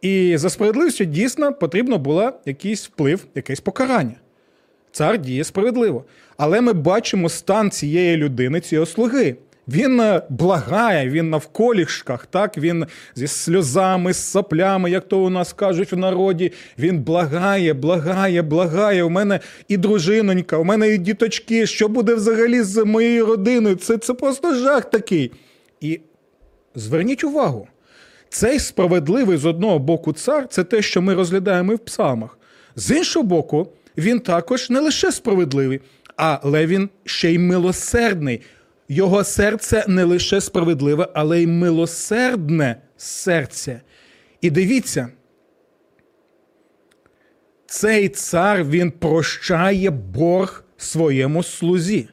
І 0.00 0.36
за 0.36 0.50
справедливістю 0.50 1.04
дійсно 1.04 1.52
потрібно 1.52 1.98
було 1.98 2.32
якийсь 2.46 2.86
вплив, 2.86 3.26
якесь 3.34 3.60
покарання. 3.60 4.16
Цар 4.96 5.18
діє 5.18 5.44
справедливо. 5.44 6.04
Але 6.36 6.60
ми 6.60 6.72
бачимо 6.72 7.28
стан 7.28 7.70
цієї 7.70 8.16
людини, 8.16 8.60
цієї 8.60 8.86
слуги. 8.86 9.36
Він 9.68 10.00
е, 10.00 10.22
благає, 10.28 11.10
він 11.10 11.30
на 11.30 11.36
вколішках, 11.36 12.26
так 12.26 12.58
він 12.58 12.86
зі 13.14 13.26
сльозами, 13.26 14.12
з 14.12 14.16
соплями, 14.16 14.90
як 14.90 15.08
то 15.08 15.18
у 15.18 15.30
нас 15.30 15.52
кажуть 15.52 15.92
в 15.92 15.96
народі. 15.96 16.52
Він 16.78 17.00
благає, 17.00 17.74
благає, 17.74 18.42
благає. 18.42 19.02
У 19.02 19.10
мене 19.10 19.40
і 19.68 19.76
дружинонька, 19.76 20.56
у 20.56 20.64
мене 20.64 20.88
і 20.88 20.98
діточки. 20.98 21.66
Що 21.66 21.88
буде 21.88 22.14
взагалі 22.14 22.62
з 22.62 22.84
моєю 22.84 23.26
родиною? 23.26 23.76
Це, 23.76 23.98
Це 23.98 24.14
просто 24.14 24.54
жах 24.54 24.90
такий. 24.90 25.32
І 25.80 26.00
зверніть 26.74 27.24
увагу, 27.24 27.68
цей 28.28 28.58
справедливий 28.58 29.36
з 29.36 29.44
одного 29.44 29.78
боку 29.78 30.12
цар 30.12 30.48
це 30.48 30.64
те, 30.64 30.82
що 30.82 31.02
ми 31.02 31.14
розглядаємо 31.14 31.74
в 31.74 31.78
псалмах. 31.78 32.38
З 32.76 32.96
іншого 32.96 33.26
боку, 33.26 33.68
він 33.96 34.20
також 34.20 34.70
не 34.70 34.80
лише 34.80 35.12
справедливий, 35.12 35.80
але 36.16 36.66
він 36.66 36.88
ще 37.04 37.32
й 37.32 37.38
милосердний. 37.38 38.40
Його 38.88 39.24
серце 39.24 39.84
не 39.88 40.04
лише 40.04 40.40
справедливе, 40.40 41.08
але 41.14 41.42
й 41.42 41.46
милосердне 41.46 42.76
серце. 42.96 43.80
І 44.40 44.50
дивіться, 44.50 45.08
цей 47.66 48.08
цар 48.08 48.64
він 48.64 48.90
прощає 48.90 49.90
борг 49.90 50.64
своєму 50.76 51.42
слузі. 51.42 52.08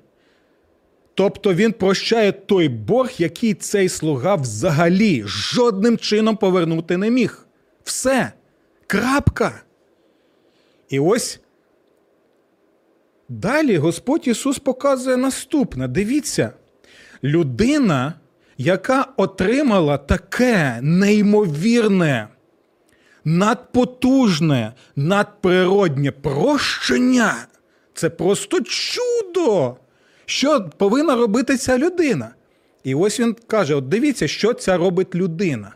Тобто 1.16 1.54
він 1.54 1.72
прощає 1.72 2.32
той 2.32 2.70
борг, 2.70 3.12
який 3.18 3.54
цей 3.54 3.90
слуга 3.90 4.36
взагалі 4.36 5.24
жодним 5.25 5.98
чином 5.98 6.38
повернути 6.38 6.98
не 6.98 7.10
міг. 7.10 7.48
Все. 7.84 8.32
Крапка. 8.88 9.62
І 10.90 11.00
ось 11.00 11.40
далі 13.30 13.77
Господь 13.77 14.27
Ісус 14.27 14.60
показує 14.60 15.18
наступне. 15.18 15.88
Дивіться, 15.88 16.53
людина, 17.24 18.13
яка 18.58 19.08
отримала 19.18 19.98
таке 19.98 20.80
неймовірне, 20.82 22.27
надпотужне, 23.25 24.74
надприроднє 24.96 26.12
прощення, 26.12 27.36
це 27.94 28.10
просто 28.10 28.62
чудо 28.62 29.77
що 30.25 30.70
повинна 30.77 31.15
робити 31.15 31.58
ця 31.58 31.77
людина. 31.77 32.36
І 32.84 32.96
ось 32.96 33.20
він 33.20 33.36
каже: 33.48 33.75
от 33.75 33.89
дивіться, 33.89 34.27
що 34.27 34.53
ця 34.53 34.77
робить 34.77 35.15
людина. 35.15 35.72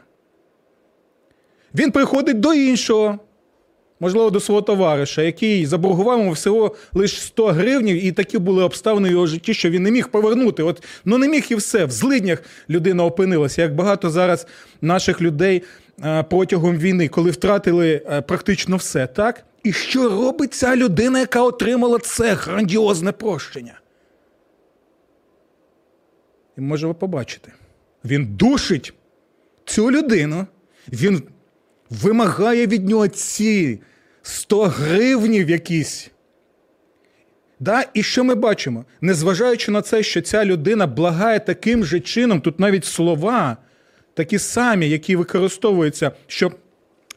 Він 1.76 1.92
приходить 1.92 2.40
до 2.40 2.54
іншого, 2.54 3.20
можливо, 4.00 4.30
до 4.30 4.40
свого 4.40 4.62
товариша, 4.62 5.22
який 5.22 5.66
заборгував 5.66 6.20
йому 6.20 6.32
всього 6.32 6.76
лише 6.94 7.22
100 7.22 7.48
гривнів, 7.48 8.06
і 8.06 8.12
такі 8.12 8.38
були 8.38 8.64
обставини 8.64 9.10
в 9.10 9.12
його 9.12 9.28
житті, 9.28 9.54
що 9.54 9.70
він 9.70 9.84
не 9.84 9.92
міг 9.92 10.08
повернути. 10.08 10.64
От 10.64 10.84
ну 11.06 11.18
не 11.18 11.28
міг 11.28 11.46
і 11.50 11.56
все. 11.56 11.86
В 11.86 11.92
злиднях 11.92 12.44
людина 12.70 13.06
опинилася. 13.06 13.62
Як 13.62 13.76
багато 13.76 14.10
зараз 14.10 14.48
наших 14.82 15.22
людей 15.22 15.64
е, 16.04 16.24
протягом 16.24 16.78
війни, 16.78 17.08
коли 17.08 17.32
втратили 17.32 18.02
е, 18.12 18.22
практично 18.22 18.78
все, 18.78 19.08
так? 19.08 19.44
І 19.64 19.74
що 19.74 20.10
робить 20.10 20.54
ця 20.54 20.76
людина, 20.76 21.20
яка 21.20 21.42
отримала 21.42 22.00
це 22.00 22.34
грандіозне 22.34 23.12
прощення? 23.12 23.80
І 26.58 26.62
може 26.62 26.88
ви 26.88 26.94
побачите, 26.94 27.52
він 28.06 28.26
душить 28.26 28.94
цю 29.66 29.92
людину, 29.92 30.46
він 30.92 31.24
вимагає 31.90 32.68
від 32.68 32.90
нього 32.90 33.08
ці 33.08 33.80
100 34.22 34.64
гривнів 34.64 35.50
якісь. 35.50 36.12
Да? 37.60 37.84
І 37.94 38.04
що 38.04 38.24
ми 38.24 38.36
бачимо? 38.36 38.86
Незважаючи 39.02 39.72
на 39.72 39.82
це, 39.82 40.04
що 40.04 40.22
ця 40.22 40.46
людина 40.46 40.88
благає 40.88 41.40
таким 41.40 41.86
же 41.86 42.00
чином, 42.00 42.42
тут 42.42 42.60
навіть 42.60 42.86
слова 42.86 43.58
такі 44.14 44.40
самі, 44.40 44.90
які 44.90 45.16
використовуються, 45.16 46.12
що. 46.28 46.52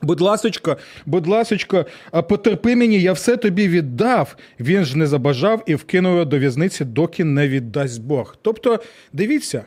Будь 0.03 0.21
ласочка, 0.21 0.77
будь 1.07 1.27
ласочка, 1.27 1.85
потерпи 2.29 2.77
мені, 2.77 3.01
я 3.01 3.13
все 3.13 3.37
тобі 3.37 3.69
віддав. 3.69 4.37
Він 4.61 4.85
ж 4.85 4.99
не 4.99 5.07
забажав 5.07 5.63
і 5.67 5.75
вкинув 5.75 6.27
до 6.27 6.39
в'язниці, 6.39 6.85
доки 6.85 7.25
не 7.25 7.49
віддасть 7.49 8.03
Бог. 8.03 8.37
Тобто, 8.43 8.81
дивіться, 9.13 9.65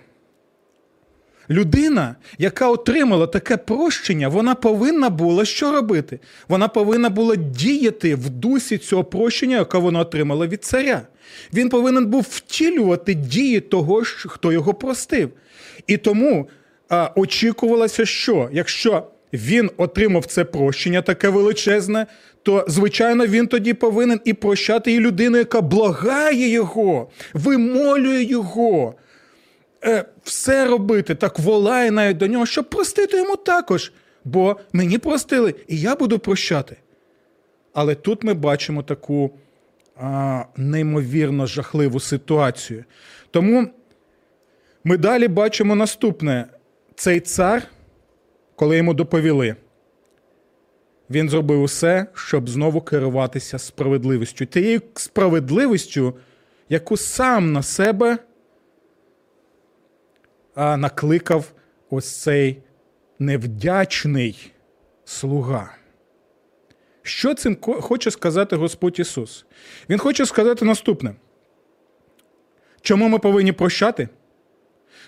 людина, 1.50 2.15
яка 2.38 2.69
отримала 2.69 3.27
таке 3.27 3.57
прощення, 3.57 4.27
вона 4.27 4.55
повинна 4.55 5.09
була 5.09 5.45
що 5.45 5.71
робити? 5.71 6.19
Вона 6.47 6.67
повинна 6.67 7.09
була 7.09 7.35
діяти 7.35 8.15
в 8.15 8.29
дусі 8.29 8.77
цього 8.77 9.03
прощення, 9.03 9.57
яке 9.57 9.77
вона 9.77 10.00
отримала 10.00 10.47
від 10.47 10.63
царя. 10.63 11.01
Він 11.53 11.69
повинен 11.69 12.05
був 12.05 12.27
втілювати 12.29 13.13
дії 13.13 13.59
того, 13.59 14.03
хто 14.05 14.51
його 14.51 14.73
простив. 14.73 15.29
І 15.88 15.97
тому 15.97 16.50
а, 16.89 17.09
очікувалося, 17.15 18.05
що 18.05 18.50
якщо 18.51 19.07
він 19.33 19.69
отримав 19.77 20.25
це 20.25 20.45
прощення 20.45 21.01
таке 21.01 21.29
величезне, 21.29 22.05
то, 22.43 22.65
звичайно, 22.67 23.27
він 23.27 23.47
тоді 23.47 23.73
повинен 23.73 24.19
і 24.25 24.33
прощати 24.33 24.91
і 24.93 25.00
людину, 25.00 25.38
яка 25.38 25.62
благає 25.62 26.50
його, 26.50 27.09
вимолює 27.33 28.23
його. 28.23 28.95
Е, 29.86 30.06
Все 30.24 30.66
робити, 30.66 31.16
так 31.16 31.40
волає 31.40 31.92
навіть 31.92 32.18
до 32.18 32.28
нього, 32.28 32.46
щоб 32.46 32.70
простити 32.70 33.18
йому 33.18 33.36
також. 33.36 33.92
Бо 34.25 34.58
мені 34.74 34.98
простили, 34.98 35.56
і 35.68 35.80
я 35.80 35.96
буду 35.96 36.20
прощати. 36.20 36.78
Але 37.74 37.96
тут 37.96 38.24
ми 38.24 38.34
бачимо 38.34 38.84
таку 38.84 39.32
а, 39.96 40.44
неймовірно 40.58 41.46
жахливу 41.46 42.00
ситуацію. 42.00 42.84
Тому 43.32 43.68
ми 44.84 44.98
далі 44.98 45.28
бачимо 45.28 45.75
наступне: 45.75 46.46
цей 46.96 47.20
цар 47.20 47.63
коли 48.56 48.78
йому 48.78 48.94
доповіли, 48.94 49.56
він 51.10 51.30
зробив 51.30 51.62
усе, 51.62 52.06
щоб 52.13 52.50
знову 52.50 52.82
керуватися 52.82 53.60
справедливістю. 53.60 54.46
Тією 54.46 54.82
справедливістю, 54.94 56.13
яку 56.70 56.98
сам 56.98 57.52
на 57.52 57.63
себе 57.63 58.18
накликав 60.55 61.51
ось 61.89 62.22
цей 62.22 62.63
невдячний 63.19 64.51
слуга. 65.05 65.75
Що 67.01 67.33
цим 67.33 67.57
хоче 67.62 68.12
сказати 68.12 68.55
Господь 68.55 69.00
Ісус? 69.00 69.45
Він 69.89 70.00
хоче 70.00 70.25
сказати 70.25 70.65
наступне. 70.65 71.15
Чому 72.81 73.07
ми 73.07 73.19
повинні 73.19 73.51
прощати? 73.51 74.10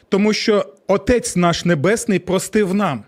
Тому 0.09 0.33
що 0.33 0.73
Отець 0.87 1.35
наш 1.35 1.65
Небесний 1.65 2.19
простив 2.19 2.73
нам 2.73 3.03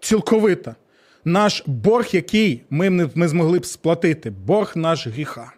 цілковита. 0.00 0.76
Наш 1.24 1.62
борг, 1.66 2.08
який 2.12 2.62
ми 2.70 2.90
не 2.90 3.28
змогли 3.28 3.58
б 3.58 3.66
сплатити, 3.66 4.30
борг 4.30 4.72
наш 4.76 5.06
гріха. 5.06 5.52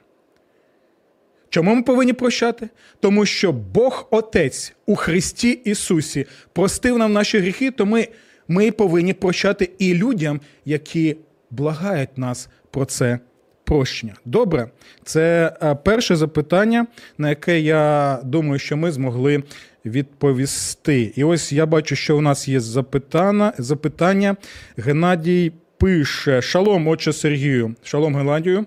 Чому 1.51 1.75
ми 1.75 1.83
повинні 1.83 2.13
прощати? 2.13 2.69
Тому 3.01 3.27
що 3.27 3.53
Бог 3.53 4.09
Отець 4.11 4.75
у 4.87 4.97
Христі 4.97 5.51
Ісусі 5.51 6.27
простив 6.53 6.99
нам 6.99 7.13
наші 7.13 7.39
гріхи, 7.39 7.71
то 7.71 7.87
ми, 7.87 8.09
ми 8.49 8.71
повинні 8.71 9.13
прощати 9.13 9.71
і 9.79 9.95
людям, 9.95 10.41
які 10.65 11.17
благають 11.51 12.19
нас 12.19 12.49
про 12.71 12.85
це 12.85 13.19
прощення. 13.65 14.15
Добре, 14.25 14.71
це 15.05 15.53
е, 15.63 15.75
перше 15.75 16.17
запитання, 16.17 16.87
на 17.19 17.29
яке 17.29 17.61
я 17.61 18.19
думаю, 18.25 18.59
що 18.59 18.77
ми 18.77 18.93
змогли 18.93 19.43
відповісти. 19.85 21.13
І 21.17 21.25
ось 21.25 21.53
я 21.53 21.67
бачу, 21.67 21.97
що 21.97 22.19
у 22.19 22.21
нас 22.21 22.49
є 22.49 22.61
запитання. 22.61 23.53
запитання. 23.59 24.37
Геннадій 24.77 25.53
пише: 25.79 26.43
Шалом, 26.43 26.89
отче 26.89 27.13
Сергію. 27.13 27.75
Шалом, 27.83 28.17
Геннадію. 28.17 28.67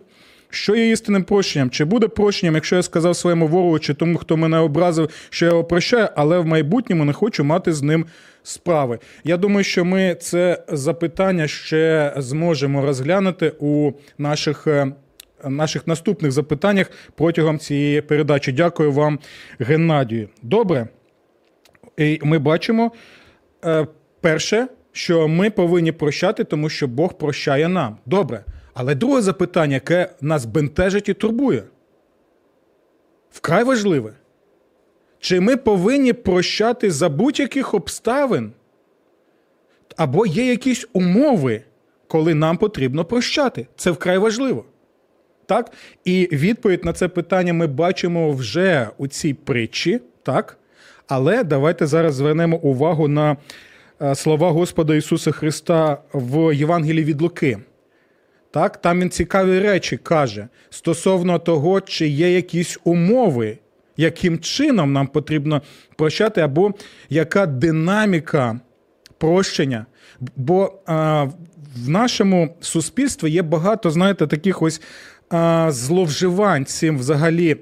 Що 0.53 0.75
є 0.75 0.89
істинним 0.89 1.23
прощенням? 1.23 1.69
Чи 1.69 1.85
буде 1.85 2.07
прощенням, 2.07 2.55
якщо 2.55 2.75
я 2.75 2.83
сказав 2.83 3.15
своєму 3.15 3.47
ворогу, 3.47 3.79
чи 3.79 3.93
тому, 3.93 4.17
хто 4.17 4.37
мене 4.37 4.57
образив, 4.57 5.09
що 5.29 5.45
я 5.45 5.51
його 5.51 5.63
прощаю, 5.63 6.07
але 6.15 6.39
в 6.39 6.45
майбутньому 6.45 7.05
не 7.05 7.13
хочу 7.13 7.43
мати 7.43 7.73
з 7.73 7.81
ним 7.81 8.05
справи? 8.43 8.99
Я 9.23 9.37
думаю, 9.37 9.63
що 9.63 9.85
ми 9.85 10.15
це 10.15 10.63
запитання 10.67 11.47
ще 11.47 12.13
зможемо 12.17 12.81
розглянути 12.81 13.53
у 13.59 13.91
наших 14.17 14.67
е, 14.67 14.91
наших 15.45 15.87
наступних 15.87 16.31
запитаннях 16.31 16.91
протягом 17.15 17.59
цієї 17.59 18.01
передачі. 18.01 18.51
Дякую 18.51 18.91
вам, 18.91 19.19
Геннадію. 19.59 20.29
Добре. 20.41 20.87
І 21.97 22.19
ми 22.23 22.39
бачимо 22.39 22.91
е, 23.65 23.87
перше, 24.21 24.67
що 24.91 25.27
ми 25.27 25.49
повинні 25.49 25.91
прощати, 25.91 26.43
тому 26.43 26.69
що 26.69 26.87
Бог 26.87 27.13
прощає 27.13 27.67
нам. 27.67 27.97
Добре. 28.05 28.43
Але 28.73 28.95
друге 28.95 29.21
запитання, 29.21 29.73
яке 29.73 30.09
нас 30.21 30.45
бентежить 30.45 31.09
і 31.09 31.13
турбує, 31.13 31.63
вкрай 33.31 33.63
важливе. 33.63 34.13
Чи 35.19 35.39
ми 35.39 35.57
повинні 35.57 36.13
прощати 36.13 36.91
за 36.91 37.09
будь-яких 37.09 37.73
обставин? 37.73 38.51
Або 39.97 40.25
є 40.25 40.45
якісь 40.45 40.87
умови, 40.93 41.61
коли 42.07 42.33
нам 42.33 42.57
потрібно 42.57 43.05
прощати? 43.05 43.67
Це 43.75 43.91
вкрай 43.91 44.17
важливо. 44.17 44.65
Так? 45.45 45.71
І 46.05 46.29
відповідь 46.31 46.85
на 46.85 46.93
це 46.93 47.07
питання 47.07 47.53
ми 47.53 47.67
бачимо 47.67 48.31
вже 48.31 48.89
у 48.97 49.07
цій 49.07 49.33
притчі. 49.33 50.01
так? 50.23 50.57
Але 51.07 51.43
давайте 51.43 51.87
зараз 51.87 52.15
звернемо 52.15 52.57
увагу 52.57 53.07
на 53.07 53.37
е, 54.01 54.15
слова 54.15 54.51
Господа 54.51 54.95
Ісуса 54.95 55.31
Христа 55.31 55.97
в 56.13 56.55
Євангелії 56.55 57.03
від 57.03 57.21
Луки. 57.21 57.57
Так, 58.53 58.77
Там 58.77 58.99
він 58.99 59.09
цікаві 59.09 59.59
речі 59.59 59.97
каже 59.97 60.47
стосовно 60.69 61.39
того, 61.39 61.81
чи 61.81 62.07
є 62.07 62.31
якісь 62.35 62.79
умови, 62.83 63.57
яким 63.97 64.39
чином 64.39 64.93
нам 64.93 65.07
потрібно 65.07 65.61
прощати, 65.95 66.41
або 66.41 66.73
яка 67.09 67.45
динаміка 67.45 68.59
прощення. 69.17 69.85
Бо 70.35 70.73
а, 70.85 71.23
в 71.75 71.89
нашому 71.89 72.55
суспільстві 72.61 73.31
є 73.31 73.41
багато, 73.41 73.91
знаєте, 73.91 74.27
таких 74.27 74.61
ось 74.61 74.81
а, 75.29 75.67
зловживань 75.71 76.65
цим 76.65 76.97
взагалі 76.97 77.57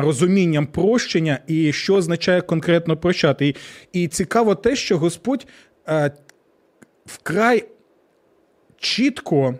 розумінням 0.00 0.66
прощення 0.66 1.38
і 1.46 1.72
що 1.72 1.94
означає 1.94 2.40
конкретно 2.40 2.96
прощати. 2.96 3.48
І, 3.48 3.54
і 3.92 4.08
цікаво 4.08 4.54
те, 4.54 4.76
що 4.76 4.98
Господь 4.98 5.46
е, 5.88 6.10
вкрай 7.06 7.64
чітко, 8.78 9.54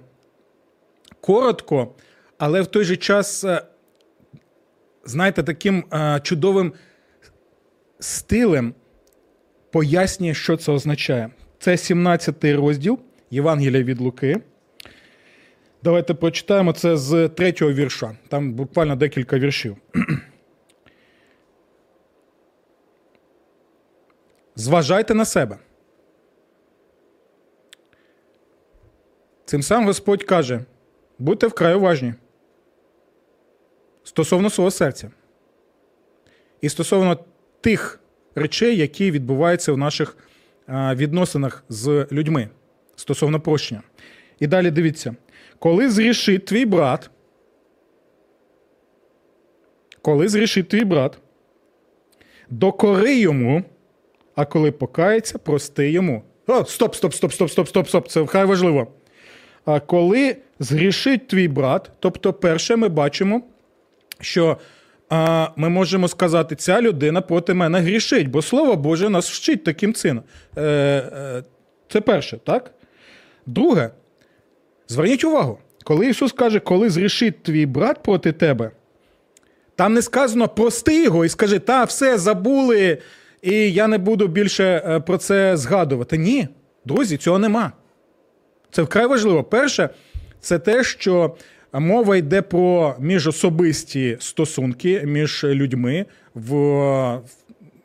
коротко, 1.25 1.95
але 2.39 2.63
в 2.63 2.67
той 2.67 2.85
же 2.85 2.97
час, 2.97 3.45
е, 3.45 3.63
знаєте, 5.05 5.43
таким 5.43 5.85
чудовим 6.23 6.73
стилем 7.99 8.75
пояснює, 9.71 10.35
що 10.35 10.57
це 10.57 10.73
означає. 10.73 11.31
Це 11.59 11.77
17 11.77 12.45
розділ 12.45 12.99
Євангелія 13.31 13.83
від 13.83 14.01
Луки. 14.01 14.41
Давайте 15.83 16.15
прочитаємо 16.15 16.73
це 16.73 16.97
з 16.97 17.29
третього 17.29 17.73
вірша. 17.73 18.17
Там 18.29 18.53
буквально 18.53 18.97
декілька 18.97 19.39
віршів. 19.39 19.77
Зважайте 24.57 25.15
на 25.15 25.25
себе. 25.25 25.59
Цим 29.45 29.63
самим 29.63 29.87
Господь 29.87 30.25
каже: 30.25 30.65
будьте 31.19 31.47
вкрай 31.47 31.75
уважні 31.75 32.15
стосовно 34.05 34.51
свого 34.51 34.71
серця. 34.71 35.11
І 36.61 36.69
стосовно 36.69 37.19
тих 37.61 38.01
речей, 38.35 38.77
які 38.77 39.11
відбуваються 39.11 39.73
в 39.73 39.79
наших 39.79 40.17
відносинах 40.69 41.65
з 41.69 42.07
людьми 42.13 42.49
стосовно 42.97 43.41
прощення. 43.41 43.83
І 44.41 44.47
далі 44.47 44.71
дивіться, 44.71 45.17
коли 45.59 45.91
зрішить 45.91 46.45
твій 46.45 46.67
брат, 46.67 47.11
коли 50.03 50.29
зрішить 50.29 50.69
твій 50.69 50.85
брат, 50.85 51.19
докори 52.51 53.19
йому, 53.19 53.65
а 54.35 54.45
коли 54.45 54.73
покається, 54.73 55.39
прости 55.39 55.91
йому. 55.91 56.23
О, 56.47 56.65
стоп, 56.65 56.95
стоп, 56.95 57.15
стоп, 57.15 57.33
стоп, 57.33 57.51
стоп, 57.51 57.69
стоп, 57.69 57.89
стоп. 57.89 58.09
Це 58.09 58.21
вкрай 58.21 58.45
важливо. 58.45 58.87
А 59.65 59.81
коли 59.81 60.37
згрішить 60.61 61.29
твій 61.29 61.49
брат, 61.49 61.91
тобто, 62.01 62.33
перше, 62.33 62.77
ми 62.77 62.89
бачимо, 62.89 63.43
що 64.21 64.59
а, 65.09 65.49
ми 65.57 65.69
можемо 65.69 66.09
сказати, 66.09 66.57
ця 66.57 66.81
людина 66.81 67.21
проти 67.21 67.55
мене 67.55 67.81
грішить, 67.81 68.29
бо 68.29 68.43
Слово 68.43 68.77
Боже 68.77 69.09
нас 69.09 69.31
вчить 69.31 69.65
таким 69.65 69.95
чином. 69.95 70.25
Е, 70.57 70.63
е, 70.63 71.43
це 71.89 72.01
перше, 72.01 72.39
так? 72.45 72.71
Друге, 73.47 73.91
зверніть 74.89 75.25
увагу, 75.25 75.59
коли 75.85 76.09
Ісус 76.09 76.33
каже, 76.33 76.61
коли 76.61 76.91
зрішить 76.91 77.43
твій 77.43 77.67
брат 77.67 78.03
проти 78.03 78.33
тебе, 78.33 78.71
там 79.77 79.95
не 79.95 80.03
сказано 80.03 80.49
прости 80.49 81.03
його 81.03 81.25
і 81.25 81.29
скажи, 81.29 81.59
та, 81.59 81.85
все, 81.85 82.19
забули, 82.19 82.99
і 83.43 83.73
я 83.73 83.87
не 83.87 83.99
буду 83.99 84.29
більше 84.29 84.65
е, 84.65 85.01
про 85.01 85.19
це 85.19 85.57
згадувати. 85.57 86.19
Ні, 86.19 86.49
друзі, 86.85 87.17
цього 87.17 87.39
нема. 87.39 87.73
Це 88.71 88.83
вкрай 88.83 89.07
важливо. 89.07 89.45
Перше, 89.45 89.89
це 90.45 90.59
те, 90.59 90.85
що 90.85 91.37
мова 91.73 92.17
йде 92.17 92.43
про 92.43 92.97
міжособисті 93.01 94.17
стосунки 94.21 95.03
між 95.05 95.45
людьми 95.45 96.07
в, 96.35 96.55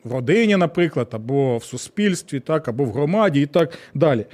в 0.04 0.12
родині, 0.12 0.56
наприклад, 0.56 1.08
або 1.10 1.56
в 1.56 1.64
суспільстві, 1.64 2.40
так, 2.40 2.68
або 2.68 2.84
в 2.84 2.92
громаді 2.92 3.40
і 3.40 3.46
так 3.46 3.78
далі. 3.94 4.26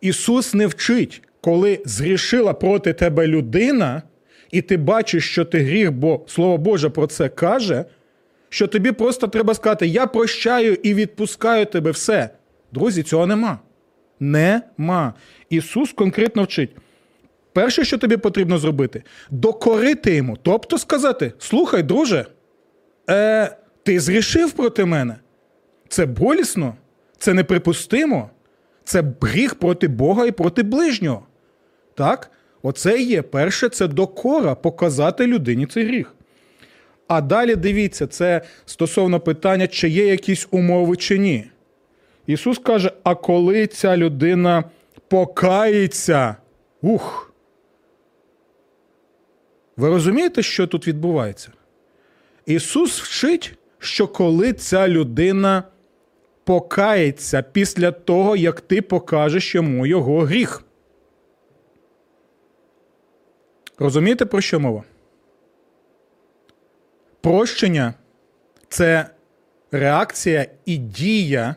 Ісус 0.00 0.54
не 0.54 0.66
вчить, 0.66 1.22
коли 1.40 1.82
зрішила 1.84 2.52
проти 2.52 2.92
тебе 2.92 3.26
людина, 3.26 4.02
і 4.50 4.62
ти 4.62 4.76
бачиш, 4.76 5.30
що 5.30 5.44
ти 5.44 5.58
гріх, 5.58 5.92
бо 5.92 6.20
Слово 6.26 6.58
Боже 6.58 6.88
про 6.88 7.06
це 7.06 7.28
каже, 7.28 7.84
що 8.48 8.66
тобі 8.66 8.92
просто 8.92 9.26
треба 9.26 9.54
сказати: 9.54 9.86
Я 9.86 10.06
прощаю 10.06 10.74
і 10.74 10.94
відпускаю 10.94 11.66
тебе 11.66 11.90
все. 11.90 12.30
Друзі, 12.72 13.02
цього 13.02 13.26
нема. 13.26 13.58
Нема. 14.20 15.14
Ісус 15.50 15.92
конкретно 15.92 16.42
вчить. 16.42 16.70
Перше, 17.52 17.84
що 17.84 17.98
тобі 17.98 18.16
потрібно 18.16 18.58
зробити, 18.58 19.02
докорити 19.30 20.14
йому. 20.14 20.38
Тобто 20.42 20.78
сказати: 20.78 21.32
слухай, 21.38 21.82
друже, 21.82 22.26
е, 23.10 23.56
ти 23.82 24.00
зрішив 24.00 24.52
проти 24.52 24.84
мене. 24.84 25.16
Це 25.88 26.06
болісно, 26.06 26.74
це 27.18 27.34
неприпустимо, 27.34 28.30
це 28.84 29.04
гріх 29.20 29.54
проти 29.54 29.88
Бога 29.88 30.26
і 30.26 30.30
проти 30.30 30.62
ближнього. 30.62 31.26
Так? 31.94 32.30
Оце 32.62 33.00
є 33.00 33.22
перше, 33.22 33.68
це 33.68 33.88
докора 33.88 34.54
показати 34.54 35.26
людині 35.26 35.66
цей 35.66 35.86
гріх. 35.86 36.14
А 37.08 37.20
далі 37.20 37.56
дивіться, 37.56 38.06
це 38.06 38.40
стосовно 38.66 39.20
питання, 39.20 39.66
чи 39.66 39.88
є 39.88 40.06
якісь 40.06 40.48
умови 40.50 40.96
чи 40.96 41.18
ні. 41.18 41.44
Ісус 42.26 42.58
каже: 42.58 42.92
а 43.02 43.14
коли 43.14 43.66
ця 43.66 43.96
людина 43.96 44.64
покається, 45.08 46.36
ух. 46.82 47.31
Ви 49.76 49.88
розумієте, 49.88 50.42
що 50.42 50.66
тут 50.66 50.88
відбувається? 50.88 51.52
Ісус 52.46 53.00
вчить, 53.00 53.54
що 53.78 54.08
коли 54.08 54.52
ця 54.52 54.88
людина 54.88 55.62
покається 56.44 57.42
після 57.42 57.92
того, 57.92 58.36
як 58.36 58.60
ти 58.60 58.82
покажеш 58.82 59.54
йому 59.54 59.86
його 59.86 60.20
гріх. 60.20 60.64
Розумієте, 63.78 64.26
про 64.26 64.40
що 64.40 64.60
мова? 64.60 64.84
Прощення 67.20 67.94
це 68.68 69.06
реакція 69.70 70.46
і 70.64 70.76
дія 70.76 71.56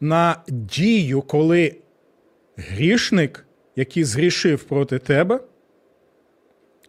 на 0.00 0.42
дію, 0.48 1.22
коли 1.22 1.76
грішник, 2.56 3.46
який 3.76 4.04
згрішив 4.04 4.64
проти 4.64 4.98
тебе, 4.98 5.40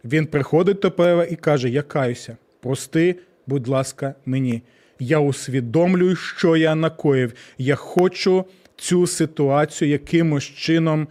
він 0.04 0.26
приходить 0.26 0.78
до 0.78 0.90
тебе 0.90 1.28
і 1.30 1.36
каже: 1.36 1.68
Я 1.68 1.82
каюся, 1.82 2.36
прости, 2.60 3.16
будь 3.46 3.68
ласка, 3.68 4.14
мені. 4.26 4.62
Я 5.02 5.18
усвідомлюю, 5.18 6.16
що 6.16 6.56
я 6.56 6.74
накоїв. 6.74 7.32
Я 7.58 7.74
хочу 7.74 8.44
цю 8.76 9.06
ситуацію 9.06 9.90
якимось 9.90 10.44
чином 10.44 11.08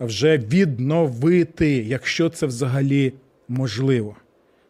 вже 0.00 0.38
відновити, 0.38 1.68
якщо 1.68 2.28
це 2.28 2.46
взагалі 2.46 3.12
можливо. 3.48 4.16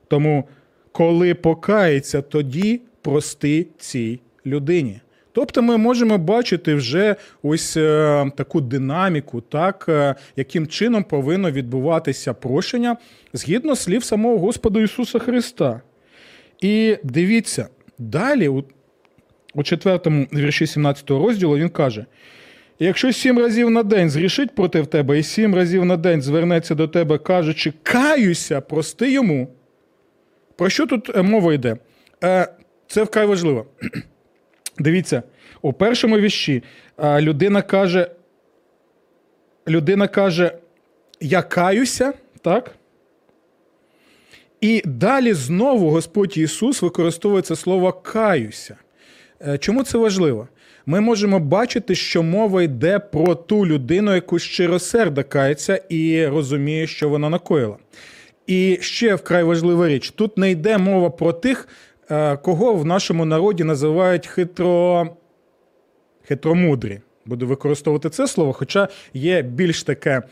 Тому, 0.09 0.49
коли 0.93 1.35
покається, 1.35 2.23
тоді 2.23 2.81
прости 3.03 3.67
цій 3.79 4.21
людині. 4.47 5.01
Тобто 5.35 5.63
ми 5.63 5.77
можемо 5.77 6.19
бачити 6.19 6.75
вже 6.75 7.17
ось 7.43 7.77
е, 7.77 8.31
таку 8.37 8.61
динаміку, 8.61 9.41
так, 9.41 9.87
е, 9.89 10.15
яким 10.37 10.67
чином 10.67 11.05
повинно 11.05 11.51
відбуватися 11.51 12.35
прощення 12.35 12.97
згідно 13.33 13.77
слів 13.77 14.05
самого 14.05 14.39
Господа 14.39 14.81
Ісуса 14.81 15.19
Христа. 15.19 15.81
І 16.61 16.97
дивіться, 17.05 17.69
далі, 17.99 18.49
у, 18.49 18.65
у 19.55 19.63
4 19.63 19.99
вірші 20.33 20.67
17 20.67 21.11
розділу, 21.11 21.57
він 21.57 21.69
каже: 21.69 22.07
якщо 22.79 23.13
сім 23.13 23.39
разів 23.39 23.71
на 23.71 23.83
день 23.83 24.11
зрішить 24.11 24.55
проти 24.55 24.85
тебе, 24.85 25.19
і 25.19 25.23
сім 25.23 25.55
разів 25.55 25.85
на 25.85 25.97
день 25.97 26.23
звернеться 26.23 26.75
до 26.75 26.89
тебе, 26.89 27.19
кажучи, 27.19 27.73
каюся, 27.83 28.61
прости 28.61 29.13
йому. 29.13 29.49
Про 30.57 30.69
що 30.69 30.87
тут 30.87 31.17
е, 31.17 31.23
мова 31.23 31.55
йде? 31.55 31.77
Це 32.87 33.03
вкрай 33.03 33.27
важливо. 33.27 33.67
Дивіться, 34.79 35.23
у 35.63 35.73
першому 35.73 36.19
віщі 36.19 36.63
е, 36.99 37.21
людина 37.21 37.63
каже, 37.63 38.11
людина 39.69 40.09
каже, 40.09 40.53
я 41.21 41.43
каюся, 41.43 42.13
так? 42.41 42.71
І 44.61 44.83
далі 44.85 45.33
знову 45.33 45.91
Господь 45.91 46.39
Ісус 46.39 46.83
використовує 46.83 47.43
це 47.43 47.57
слово 47.57 47.93
каюся. 47.93 48.77
Е, 49.47 49.59
Чому 49.59 49.83
це 49.83 49.99
важливо? 49.99 50.49
Ми 50.87 51.01
можемо 51.01 51.41
бачити, 51.41 51.95
що 51.95 52.23
мова 52.23 52.63
йде 52.63 52.99
про 52.99 53.35
ту 53.35 53.67
людину, 53.67 54.15
яку 54.15 54.39
щиросердо 54.39 55.25
кається 55.25 55.83
і 55.89 56.27
розуміє, 56.27 56.87
що 56.87 57.09
вона 57.09 57.29
накоїла. 57.29 57.77
І 58.47 58.79
ще 58.81 59.15
вкрай 59.15 59.45
важлива 59.45 59.89
річ: 59.89 60.11
тут 60.11 60.39
не 60.39 60.51
йде 60.51 60.79
мова 60.79 61.11
про 61.11 61.33
тих, 61.33 61.69
кого 62.43 62.75
в 62.75 62.85
нашому 62.85 63.25
народі 63.25 63.65
називають 63.65 64.27
хитро... 64.27 65.07
хитромудрі. 66.29 67.01
Буду 67.27 67.47
використовувати 67.47 68.11
це 68.11 68.27
слово, 68.27 68.53
хоча 68.53 68.89
є 69.15 69.43
більш 69.43 69.83
таке 69.83 70.23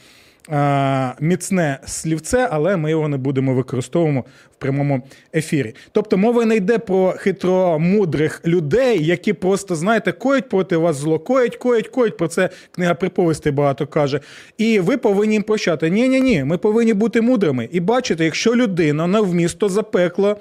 е, 0.51 1.15
міцне 1.21 1.79
слівце, 1.87 2.49
але 2.51 2.77
ми 2.77 2.91
його 2.91 3.09
не 3.09 3.17
будемо 3.17 3.55
використовувати 3.55 4.29
в 4.53 4.57
прямому 4.57 5.03
ефірі. 5.35 5.75
Тобто 5.93 6.19
мова 6.19 6.45
не 6.45 6.57
йде 6.57 6.79
про 6.79 7.13
хитромудрих 7.13 8.43
людей, 8.47 9.07
які 9.07 9.33
просто, 9.33 9.75
знаєте, 9.75 10.13
коять 10.13 10.49
проти 10.49 10.77
вас 10.77 10.97
зло, 10.97 11.19
коять, 11.19 11.57
коять, 11.57 11.89
коять. 11.89 12.17
Про 12.17 12.29
це 12.29 12.51
книга 12.71 12.95
приповістей 12.95 13.53
багато 13.53 13.87
каже. 13.87 14.21
І 14.59 14.81
ви 14.81 14.97
повинні 14.97 15.35
їм 15.35 15.43
прощати. 15.43 15.91
Ні, 15.91 16.09
ні, 16.09 16.21
ні, 16.21 16.45
ми 16.45 16.59
повинні 16.59 16.95
бути 16.95 17.21
мудрими. 17.21 17.69
І 17.73 17.81
бачите, 17.81 18.25
якщо 18.25 18.57
людина 18.57 19.07
навмісто 19.07 19.69
запекла. 19.69 20.37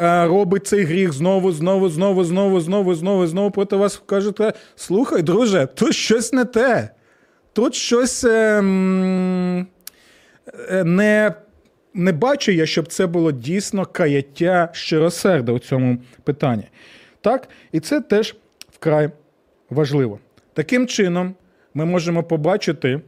Е, 0.00 0.26
Робить 0.26 0.66
цей 0.66 0.84
гріх 0.84 1.12
знову, 1.12 1.52
знову, 1.52 1.88
знову, 1.88 2.24
знову, 2.24 2.60
знову, 2.60 2.94
знову, 2.94 3.26
знову 3.26 3.50
проти 3.50 3.76
вас 3.76 4.02
кажете: 4.06 4.52
слухай, 4.76 5.22
друже, 5.22 5.68
тут 5.74 5.94
щось 5.94 6.32
не 6.32 6.44
те. 6.44 6.90
Тут 7.52 7.74
щось 7.74 8.24
ем, 8.24 9.66
е, 10.70 10.84
не, 10.84 11.34
не 11.94 12.12
бачу 12.12 12.52
я, 12.52 12.66
щоб 12.66 12.88
це 12.88 13.06
було 13.06 13.32
дійсно 13.32 13.86
каяття 13.86 14.68
щиросерда 14.72 15.52
у 15.52 15.58
цьому 15.58 15.98
питанні. 16.24 16.64
Так? 17.20 17.48
І 17.72 17.80
це 17.80 18.00
теж 18.00 18.36
вкрай 18.72 19.10
важливо. 19.70 20.18
Таким 20.54 20.86
чином, 20.86 21.34
ми 21.74 21.84
можемо 21.84 22.22
побачити, 22.22 23.00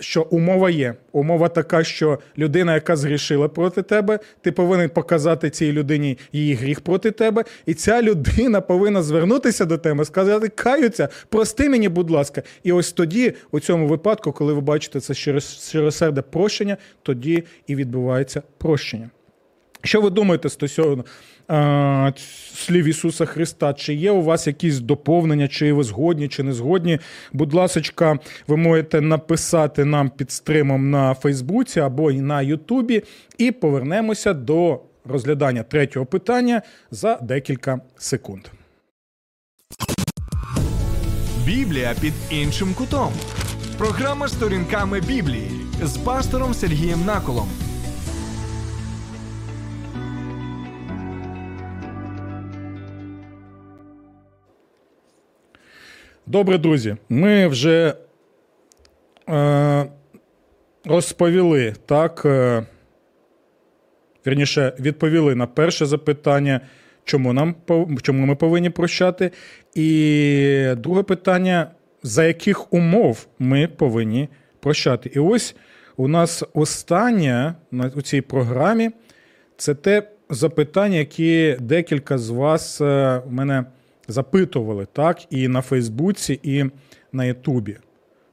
що- 0.00 0.22
умова 0.30 0.70
є. 0.70 0.94
Умова 1.12 1.48
така, 1.48 1.84
що 1.84 2.18
людина, 2.38 2.74
яка 2.74 2.96
згрішила 2.96 3.48
проти 3.48 3.82
тебе, 3.82 4.18
ти 4.40 4.52
повинен 4.52 4.88
показати 4.88 5.50
цій 5.50 5.72
людині 5.72 6.18
її 6.32 6.54
гріх 6.54 6.80
проти 6.80 7.10
тебе, 7.10 7.44
і 7.66 7.74
ця 7.74 8.02
людина 8.02 8.60
повинна 8.60 9.02
звернутися 9.02 9.64
до 9.64 9.78
тебе, 9.78 10.04
сказати, 10.04 10.48
каються, 10.48 11.08
прости 11.28 11.68
мені, 11.68 11.88
будь 11.88 12.10
ласка. 12.10 12.42
І 12.62 12.72
ось 12.72 12.92
тоді, 12.92 13.32
у 13.50 13.60
цьому 13.60 13.86
випадку, 13.86 14.32
коли 14.32 14.52
ви 14.52 14.60
бачите 14.60 15.00
це 15.00 15.12
щирос- 15.12 15.68
щиросерде 15.68 16.22
прощення, 16.22 16.76
тоді 17.02 17.44
і 17.66 17.74
відбувається 17.74 18.42
прощення. 18.58 19.10
Що 19.82 20.00
ви 20.00 20.10
думаєте 20.10 20.48
стосовно 20.48 21.04
слів 22.54 22.84
Ісуса 22.84 23.24
Христа? 23.24 23.72
Чи 23.72 23.94
є 23.94 24.10
у 24.10 24.22
вас 24.22 24.46
якісь 24.46 24.78
доповнення, 24.78 25.48
чи 25.48 25.72
ви 25.72 25.84
згодні, 25.84 26.28
чи 26.28 26.42
не 26.42 26.52
згодні? 26.52 26.98
Будь 27.32 27.54
ласка, 27.54 28.18
ви 28.46 28.56
можете 28.56 29.00
написати 29.00 29.84
нам 29.84 30.10
під 30.10 30.30
стримом 30.30 30.90
на 30.90 31.14
Фейсбуці 31.14 31.80
або 31.80 32.10
і 32.10 32.20
на 32.20 32.42
Ютубі, 32.42 33.02
і 33.38 33.52
повернемося 33.52 34.34
до 34.34 34.80
розглядання 35.04 35.62
третього 35.62 36.06
питання 36.06 36.62
за 36.90 37.16
декілька 37.16 37.80
секунд. 37.96 38.42
Біблія 41.46 41.94
під 42.00 42.12
іншим 42.30 42.74
кутом. 42.74 43.12
Програма 43.78 44.28
сторінками 44.28 45.00
Біблії 45.00 45.50
з 45.82 45.96
пастором 45.96 46.54
Сергієм 46.54 47.04
Наколом. 47.04 47.67
Добре, 56.30 56.58
друзі, 56.58 56.96
ми 57.08 57.46
вже 57.46 57.94
е, 59.28 59.86
розповіли 60.84 61.74
так. 61.86 62.22
Е, 62.24 62.66
вірніше, 64.26 64.72
відповіли 64.80 65.34
на 65.34 65.46
перше 65.46 65.86
запитання, 65.86 66.60
чому 67.04 67.32
нам 67.32 67.54
чому 68.02 68.26
ми 68.26 68.34
повинні 68.34 68.70
прощати. 68.70 69.30
І 69.74 70.74
друге 70.76 71.02
питання: 71.02 71.70
за 72.02 72.24
яких 72.24 72.72
умов 72.72 73.26
ми 73.38 73.68
повинні 73.68 74.28
прощати? 74.60 75.10
І 75.14 75.18
ось 75.18 75.56
у 75.96 76.08
нас 76.08 76.44
останнє 76.54 77.54
у 77.94 78.02
цій 78.02 78.20
програмі 78.20 78.90
це 79.56 79.74
те 79.74 80.02
запитання, 80.30 80.96
яке 80.96 81.56
декілька 81.60 82.18
з 82.18 82.30
вас 82.30 82.80
е, 82.80 83.22
мене 83.28 83.64
запитували 84.08 84.86
так, 84.92 85.18
і 85.30 85.48
на 85.48 85.62
Фейсбуці, 85.62 86.40
і 86.42 86.64
на 87.12 87.24
Ютубі. 87.24 87.76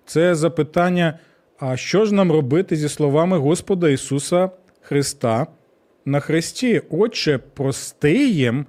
Це 0.05 0.35
запитання: 0.35 1.19
а 1.59 1.77
що 1.77 2.05
ж 2.05 2.13
нам 2.13 2.31
робити 2.31 2.75
зі 2.75 2.89
словами 2.89 3.37
Господа 3.37 3.89
Ісуса 3.89 4.49
Христа 4.81 5.47
на 6.05 6.19
Христі? 6.19 6.81
Отче, 6.89 7.37
прости 7.37 8.27
їм, 8.27 8.65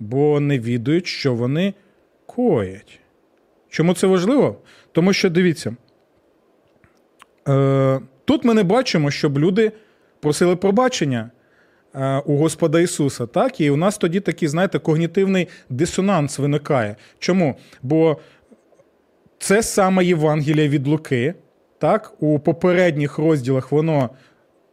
бо 0.00 0.40
не 0.40 0.58
відають, 0.58 1.06
що 1.06 1.34
вони 1.34 1.74
коять. 2.26 3.00
Чому 3.68 3.94
це 3.94 4.06
важливо? 4.06 4.56
Тому 4.92 5.12
що 5.12 5.30
дивіться, 5.30 5.76
е, 7.48 8.00
тут 8.24 8.44
ми 8.44 8.54
не 8.54 8.62
бачимо, 8.62 9.10
щоб 9.10 9.38
люди 9.38 9.72
просили 10.20 10.56
пробачення. 10.56 11.30
Е, 11.98 12.22
у 12.26 12.36
Господа 12.36 12.80
Ісуса, 12.80 13.26
так? 13.26 13.60
І 13.60 13.70
у 13.70 13.76
нас 13.76 13.98
тоді 13.98 14.20
такий, 14.20 14.48
знаєте, 14.48 14.78
когнітивний 14.78 15.48
дисонанс 15.70 16.38
виникає. 16.38 16.96
Чому? 17.18 17.54
Бо 17.82 18.16
це 19.38 19.62
саме 19.62 20.04
Євангелія 20.04 20.68
від 20.68 20.86
Луки, 20.86 21.34
так? 21.78 22.14
У 22.20 22.38
попередніх 22.38 23.18
розділах 23.18 23.72
воно. 23.72 24.10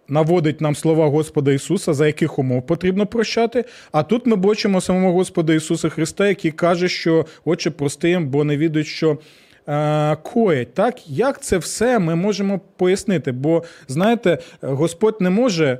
Наводить 0.07 0.61
нам 0.61 0.75
слова 0.75 1.07
Господа 1.07 1.51
Ісуса, 1.51 1.93
за 1.93 2.07
яких 2.07 2.39
умов 2.39 2.65
потрібно 2.65 3.05
прощати. 3.05 3.65
А 3.91 4.03
тут 4.03 4.25
ми 4.25 4.35
бачимо 4.35 4.81
самого 4.81 5.13
Господа 5.13 5.53
Ісуса 5.53 5.89
Христа, 5.89 6.27
який 6.27 6.51
каже, 6.51 6.87
що 6.87 7.25
Отче, 7.45 7.71
прости 7.71 8.09
їм, 8.09 8.27
бо 8.29 8.43
не 8.43 8.57
відають, 8.57 8.87
що 8.87 9.17
е, 9.67 10.15
коять. 10.15 10.73
Так, 10.73 11.09
як 11.09 11.41
це 11.41 11.57
все 11.57 11.99
ми 11.99 12.15
можемо 12.15 12.61
пояснити? 12.77 13.31
Бо 13.31 13.63
знаєте, 13.87 14.37
Господь 14.61 15.21
не 15.21 15.29
може 15.29 15.79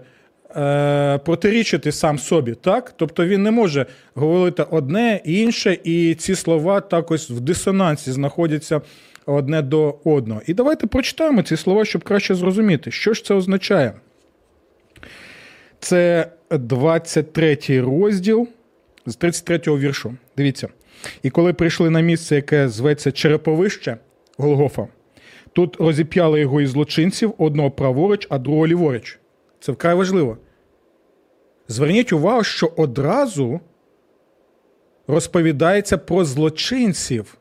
е, 0.56 1.18
протирічити 1.18 1.92
сам 1.92 2.20
собі, 2.20 2.56
так? 2.56 2.94
Тобто 2.98 3.26
він 3.26 3.44
не 3.44 3.52
може 3.52 3.86
говорити 4.14 4.64
одне 4.72 5.22
і 5.26 5.42
інше, 5.42 5.78
і 5.84 6.16
ці 6.16 6.36
слова 6.36 6.82
також 6.82 7.22
в 7.30 7.40
дисонансі 7.40 8.12
знаходяться 8.12 8.82
одне 9.26 9.62
до 9.62 9.96
одного. 10.04 10.42
І 10.46 10.54
давайте 10.54 10.88
прочитаємо 10.88 11.42
ці 11.42 11.58
слова, 11.58 11.86
щоб 11.86 12.04
краще 12.04 12.36
зрозуміти, 12.36 12.92
що 12.92 13.14
ж 13.14 13.26
це 13.26 13.34
означає. 13.34 13.94
Це 15.80 16.32
23 16.52 17.58
розділ 17.68 18.48
з 19.06 19.16
33 19.16 19.62
го 19.68 19.80
віршу. 19.80 20.16
Дивіться. 20.38 20.68
І 21.24 21.30
коли 21.30 21.54
прийшли 21.54 21.90
на 21.90 22.00
місце, 22.00 22.36
яке 22.36 22.70
зветься 22.70 23.12
Череповище 23.12 23.98
Голгофа, 24.38 24.88
тут 25.54 25.76
розіп'яли 25.76 26.40
його 26.40 26.62
із 26.62 26.70
злочинців 26.70 27.34
одного 27.38 27.72
праворуч, 27.72 28.28
а 28.30 28.38
другого 28.38 28.68
ліворуч. 28.68 29.20
Це 29.66 29.72
вкрай 29.72 29.96
важливо. 29.96 30.38
Зверніть 31.68 32.14
увагу, 32.14 32.44
що 32.44 32.72
одразу 32.76 33.60
розповідається 35.08 35.98
про 35.98 36.26
злочинців, 36.26 37.38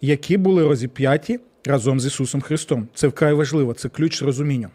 які 0.00 0.36
були 0.36 0.68
розіп'яті 0.68 1.40
разом 1.64 2.00
з 2.00 2.06
Ісусом 2.06 2.40
Христом. 2.40 2.88
Це 2.94 3.08
вкрай 3.08 3.32
важливо, 3.32 3.74
це 3.74 3.88
ключ 3.88 4.22
розуміння. 4.22 4.70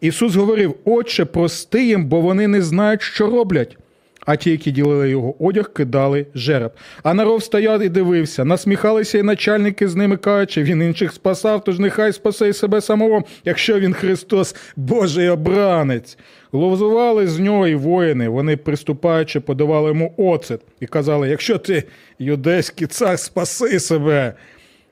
Ісус 0.00 0.34
говорив: 0.34 0.74
Отче, 0.84 1.24
прости 1.24 1.86
їм, 1.86 2.06
бо 2.06 2.20
вони 2.20 2.48
не 2.48 2.62
знають, 2.62 3.02
що 3.02 3.26
роблять. 3.26 3.78
А 4.26 4.36
ті, 4.36 4.50
які 4.50 4.70
ділили 4.70 5.10
його 5.10 5.44
одяг, 5.44 5.72
кидали 5.72 6.26
жереб. 6.34 6.72
А 7.02 7.14
народ 7.14 7.44
стояв 7.44 7.82
і 7.82 7.88
дивився, 7.88 8.44
насміхалися 8.44 9.18
і 9.18 9.22
начальники 9.22 9.88
з 9.88 9.96
ними 9.96 10.16
кажучи, 10.16 10.62
він 10.62 10.82
інших 10.82 11.12
спасав, 11.12 11.64
тож 11.64 11.78
нехай 11.78 12.12
спасе 12.12 12.48
й 12.48 12.52
себе 12.52 12.80
самого, 12.80 13.24
якщо 13.44 13.80
він 13.80 13.92
Христос, 13.92 14.56
Божий 14.76 15.28
обранець. 15.28 16.18
Ловзували 16.52 17.26
з 17.26 17.38
нього 17.38 17.68
і 17.68 17.74
воїни. 17.74 18.28
Вони, 18.28 18.56
приступаючи, 18.56 19.40
подавали 19.40 19.88
йому 19.88 20.14
оцет 20.16 20.60
і 20.80 20.86
казали: 20.86 21.28
якщо 21.28 21.58
ти 21.58 21.84
юдейський 22.18 22.86
цар, 22.86 23.18
спаси 23.18 23.80
себе. 23.80 24.34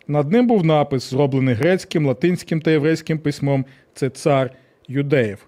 Над 0.09 0.33
ним 0.33 0.47
був 0.47 0.65
напис, 0.65 1.11
зроблений 1.11 1.55
грецьким, 1.55 2.07
латинським 2.07 2.61
та 2.61 2.71
єврейським 2.71 3.19
письмом. 3.19 3.65
Це 3.95 4.11
цар 4.11 4.51
юдеїв. 4.89 5.39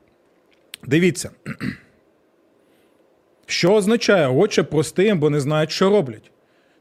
Дивіться. 0.87 1.31
Що 3.47 3.73
означає, 3.75 4.29
отче 4.29 4.63
прости 4.63 5.15
бо 5.15 5.31
не 5.31 5.41
знають, 5.41 5.71
що 5.71 5.91
роблять? 5.91 6.31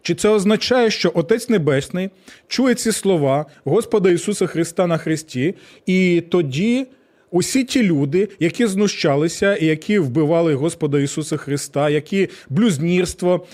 Чи 0.02 0.16
це 0.16 0.30
означає, 0.30 0.90
що 0.92 1.12
Отець 1.16 1.50
Небесний 1.50 2.10
чує 2.48 2.76
ці 2.76 2.92
слова 2.92 3.46
Господа 3.64 4.10
Ісуса 4.10 4.48
Христа 4.48 4.88
на 4.88 4.98
Христі, 4.98 5.56
і 5.86 6.24
тоді 6.30 6.88
усі 7.32 7.64
ті 7.64 7.84
люди, 7.84 8.30
які 8.40 8.68
знущалися 8.68 9.56
і 9.56 9.66
які 9.66 10.00
вбивали 10.00 10.56
Господа 10.56 11.00
Ісуса 11.00 11.38
Христа, 11.38 11.90
які 11.90 12.30
блюзнірство 12.50 13.46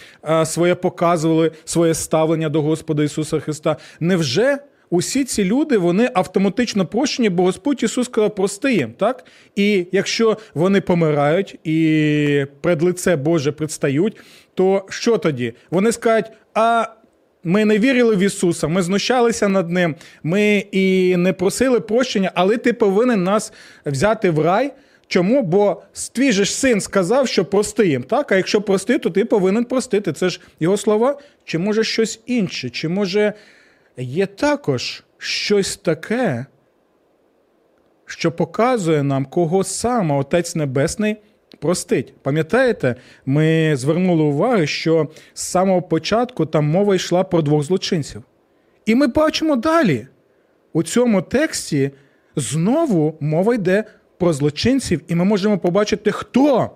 своє 0.46 0.76
показували, 0.76 1.52
своє 1.66 1.94
ставлення 1.94 2.50
до 2.50 2.62
Господа 2.62 3.04
Ісуса 3.04 3.40
Христа, 3.40 3.76
невже 4.00 4.58
усі 4.90 5.24
ці 5.24 5.44
люди 5.44 5.78
вони 5.78 6.10
автоматично 6.14 6.86
прощені, 6.86 7.30
бо 7.30 7.44
Господь 7.44 7.84
Ісус 7.84 8.06
сказав, 8.06 8.36
прости 8.36 8.74
їм, 8.74 8.94
так? 8.98 9.26
І 9.56 9.88
якщо 9.92 10.38
вони 10.54 10.82
помирають 10.82 11.60
і 11.64 12.46
пред 12.62 12.82
лице 12.82 13.16
Боже 13.16 13.52
предстають, 13.52 14.18
то 14.54 14.86
що 14.90 15.18
тоді? 15.18 15.54
Вони 15.72 15.92
скажуть, 15.92 16.32
а. 16.54 16.86
Ми 17.44 17.66
не 17.66 17.80
вірили 17.80 18.16
в 18.16 18.20
Ісуса, 18.20 18.68
ми 18.68 18.82
знущалися 18.82 19.48
над 19.48 19.70
Ним, 19.70 19.96
ми 20.24 20.66
і 20.72 21.16
не 21.18 21.34
просили 21.34 21.80
прощення, 21.80 22.32
але 22.36 22.58
ти 22.58 22.74
повинен 22.74 23.24
нас 23.24 23.54
взяти 23.86 24.30
в 24.30 24.40
рай. 24.40 24.72
Чому? 25.08 25.42
Бо 25.44 25.82
твій 26.14 26.32
же 26.32 26.46
син 26.46 26.82
сказав, 26.82 27.28
що 27.28 27.46
прости 27.46 27.88
їм. 27.88 28.04
Так? 28.04 28.32
А 28.32 28.36
якщо 28.36 28.62
прости, 28.62 29.00
то 29.00 29.10
ти 29.10 29.26
повинен 29.26 29.66
простити. 29.66 30.14
Це 30.14 30.30
ж 30.30 30.40
його 30.60 30.78
слова. 30.78 31.20
Чи 31.46 31.58
може 31.58 31.84
щось 31.84 32.20
інше? 32.26 32.70
Чи 32.70 32.90
може 32.90 33.34
є 33.98 34.26
також 34.26 35.04
щось 35.18 35.78
таке, 35.78 36.46
що 38.06 38.32
показує 38.32 39.04
нам, 39.04 39.26
кого 39.26 39.64
саме 39.64 40.16
Отець 40.16 40.56
Небесний 40.56 41.16
простить. 41.60 42.14
Пам'ятаєте, 42.22 42.96
ми 43.26 43.76
звернули 43.76 44.24
увагу, 44.24 44.66
що 44.66 45.08
з 45.34 45.42
самого 45.42 45.82
початку 45.82 46.46
там 46.46 46.66
мова 46.66 46.96
йшла 46.96 47.24
про 47.24 47.42
двох 47.42 47.64
злочинців. 47.64 48.24
І 48.86 48.96
ми 48.96 49.08
бачимо 49.08 49.56
далі. 49.56 50.08
У 50.74 50.84
цьому 50.84 51.22
тексті 51.22 51.92
знову 52.36 53.18
мова 53.20 53.56
йде 53.56 53.84
про 54.18 54.34
злочинців, 54.34 55.02
і 55.08 55.16
ми 55.16 55.26
можемо 55.26 55.58
побачити, 55.58 56.12
хто. 56.12 56.70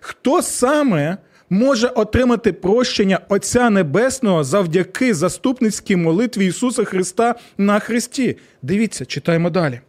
Хто 0.00 0.42
саме 0.42 1.16
може 1.52 1.88
отримати 1.88 2.52
прощення 2.52 3.20
Отця 3.28 3.70
Небесного 3.70 4.44
завдяки 4.44 5.14
заступницькій 5.14 5.96
молитві 5.96 6.46
Ісуса 6.46 6.84
Христа 6.84 7.34
на 7.58 7.78
Христі. 7.78 8.36
Дивіться, 8.62 9.04
читаємо 9.04 9.50
далі. 9.50 9.80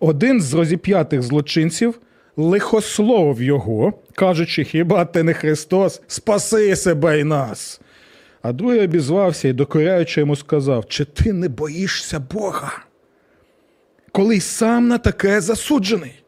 Один 0.00 0.40
з 0.40 0.54
розіп'ятих 0.54 1.22
злочинців 1.22 2.00
лихословив 2.36 3.42
його, 3.42 3.92
кажучи, 4.14 4.64
хіба 4.64 5.04
ти 5.04 5.22
не 5.22 5.34
Христос, 5.34 6.02
спаси 6.06 6.76
себе 6.76 7.20
й 7.20 7.24
нас. 7.24 7.80
А 8.42 8.52
другий 8.52 8.80
обізвався 8.80 9.48
і, 9.48 9.52
докоряючи 9.52 10.20
йому, 10.20 10.36
сказав: 10.36 10.88
Чи 10.88 11.04
ти 11.04 11.32
не 11.32 11.48
боїшся 11.48 12.20
Бога? 12.20 12.84
Коли 14.12 14.36
й 14.36 14.40
сам 14.40 14.88
на 14.88 14.98
таке 14.98 15.40
засуджений? 15.40 16.23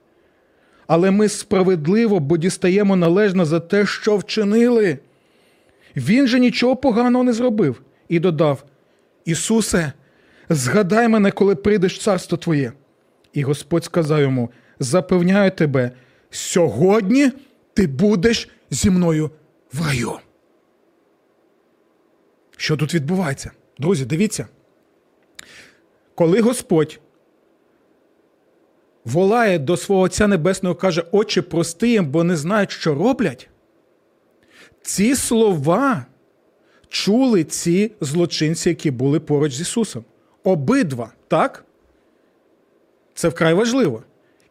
Але 0.86 1.10
ми 1.10 1.28
справедливо, 1.28 2.20
бо 2.20 2.36
дістаємо 2.36 2.96
належно 2.96 3.44
за 3.44 3.60
те, 3.60 3.86
що 3.86 4.16
вчинили. 4.16 4.98
Він 5.96 6.26
же 6.26 6.40
нічого 6.40 6.76
поганого 6.76 7.24
не 7.24 7.32
зробив 7.32 7.82
і 8.08 8.18
додав: 8.18 8.64
Ісусе, 9.24 9.92
згадай 10.48 11.08
мене, 11.08 11.30
коли 11.30 11.54
прийдеш 11.54 12.00
царство 12.00 12.38
Твоє. 12.38 12.72
І 13.32 13.42
Господь 13.42 13.84
сказав 13.84 14.20
йому: 14.20 14.50
Запевняю 14.78 15.50
тебе, 15.50 15.90
сьогодні 16.30 17.32
ти 17.74 17.86
будеш 17.86 18.48
зі 18.70 18.90
мною 18.90 19.30
в 19.72 19.86
раю. 19.86 20.12
Що 22.56 22.76
тут 22.76 22.94
відбувається? 22.94 23.50
Друзі, 23.78 24.04
дивіться. 24.04 24.46
Коли 26.14 26.40
Господь 26.40 27.00
волає 29.06 29.58
до 29.58 29.76
свого 29.76 30.02
Отця 30.02 30.26
Небесного, 30.26 30.74
каже, 30.74 31.04
Отче, 31.12 31.42
прости 31.42 31.88
їм, 31.88 32.06
бо 32.06 32.24
не 32.24 32.36
знають, 32.36 32.70
що 32.70 32.94
роблять. 32.94 33.48
Ці 34.82 35.16
слова 35.16 36.06
чули 36.88 37.44
ці 37.44 37.92
злочинці, 38.00 38.68
які 38.68 38.90
були 38.90 39.20
поруч 39.20 39.52
з 39.52 39.60
Ісусом. 39.60 40.04
Обидва, 40.44 41.12
так? 41.28 41.64
Це 43.14 43.28
вкрай 43.28 43.54
важливо. 43.54 44.02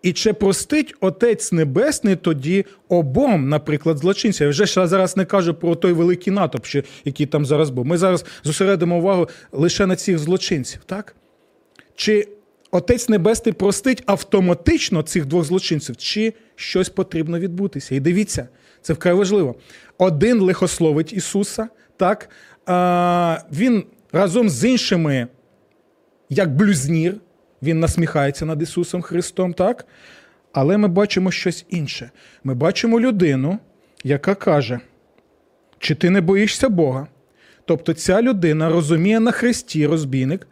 І 0.01 0.13
чи 0.13 0.33
простить 0.33 0.95
Отець 0.99 1.51
Небесний 1.51 2.15
тоді 2.15 2.65
обом, 2.89 3.49
наприклад, 3.49 3.97
злочинцям? 3.97 4.45
Я 4.45 4.49
вже 4.49 4.65
ж 4.65 4.87
зараз 4.87 5.17
не 5.17 5.25
кажу 5.25 5.53
про 5.53 5.75
той 5.75 5.93
великий 5.93 6.33
натовп, 6.33 6.65
який 7.05 7.25
там 7.25 7.45
зараз 7.45 7.69
був. 7.69 7.85
Ми 7.85 7.97
зараз 7.97 8.25
зосередимо 8.43 8.97
увагу 8.97 9.29
лише 9.51 9.85
на 9.85 9.95
цих 9.95 10.19
злочинців, 10.19 10.81
так? 10.85 11.15
Чи 11.95 12.27
Отець 12.75 13.09
Небесний 13.09 13.53
простить 13.53 14.03
автоматично 14.05 15.01
цих 15.01 15.25
двох 15.25 15.43
злочинців, 15.43 15.97
чи 15.97 16.33
щось 16.55 16.89
потрібно 16.89 17.39
відбутися? 17.39 17.95
І 17.95 17.99
дивіться, 17.99 18.47
це 18.81 18.93
вкрай 18.93 19.13
важливо. 19.13 19.55
Один 19.97 20.39
лихословить 20.39 21.13
Ісуса, 21.13 21.67
так? 21.97 22.29
А, 22.65 23.37
він 23.51 23.83
разом 24.11 24.49
з 24.49 24.69
іншими, 24.69 25.27
як 26.29 26.55
блюзнір, 26.55 27.15
він 27.61 27.79
насміхається 27.79 28.45
над 28.45 28.61
Ісусом 28.61 29.01
Христом, 29.01 29.53
так? 29.53 29.85
Але 30.53 30.77
ми 30.77 30.87
бачимо 30.87 31.31
щось 31.31 31.65
інше. 31.69 32.11
Ми 32.43 32.53
бачимо 32.53 32.99
людину, 32.99 33.59
яка 34.03 34.35
каже: 34.35 34.79
чи 35.79 35.95
ти 35.95 36.09
не 36.09 36.21
боїшся 36.21 36.69
Бога? 36.69 37.07
Тобто 37.65 37.93
ця 37.93 38.21
людина 38.21 38.69
розуміє 38.69 39.19
на 39.19 39.31
Христі, 39.31 39.87
розбійник, 39.87 40.47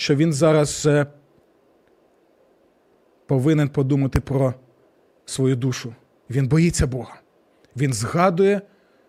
що 0.00 0.14
він 0.14 0.32
зараз 0.32 0.86
е, 0.86 1.06
повинен 3.26 3.68
подумати 3.68 4.20
про 4.20 4.54
свою 5.24 5.56
душу. 5.56 5.94
Він 6.30 6.48
боїться 6.48 6.86
Бога. 6.86 7.20
Він 7.76 7.92
згадує 7.92 8.60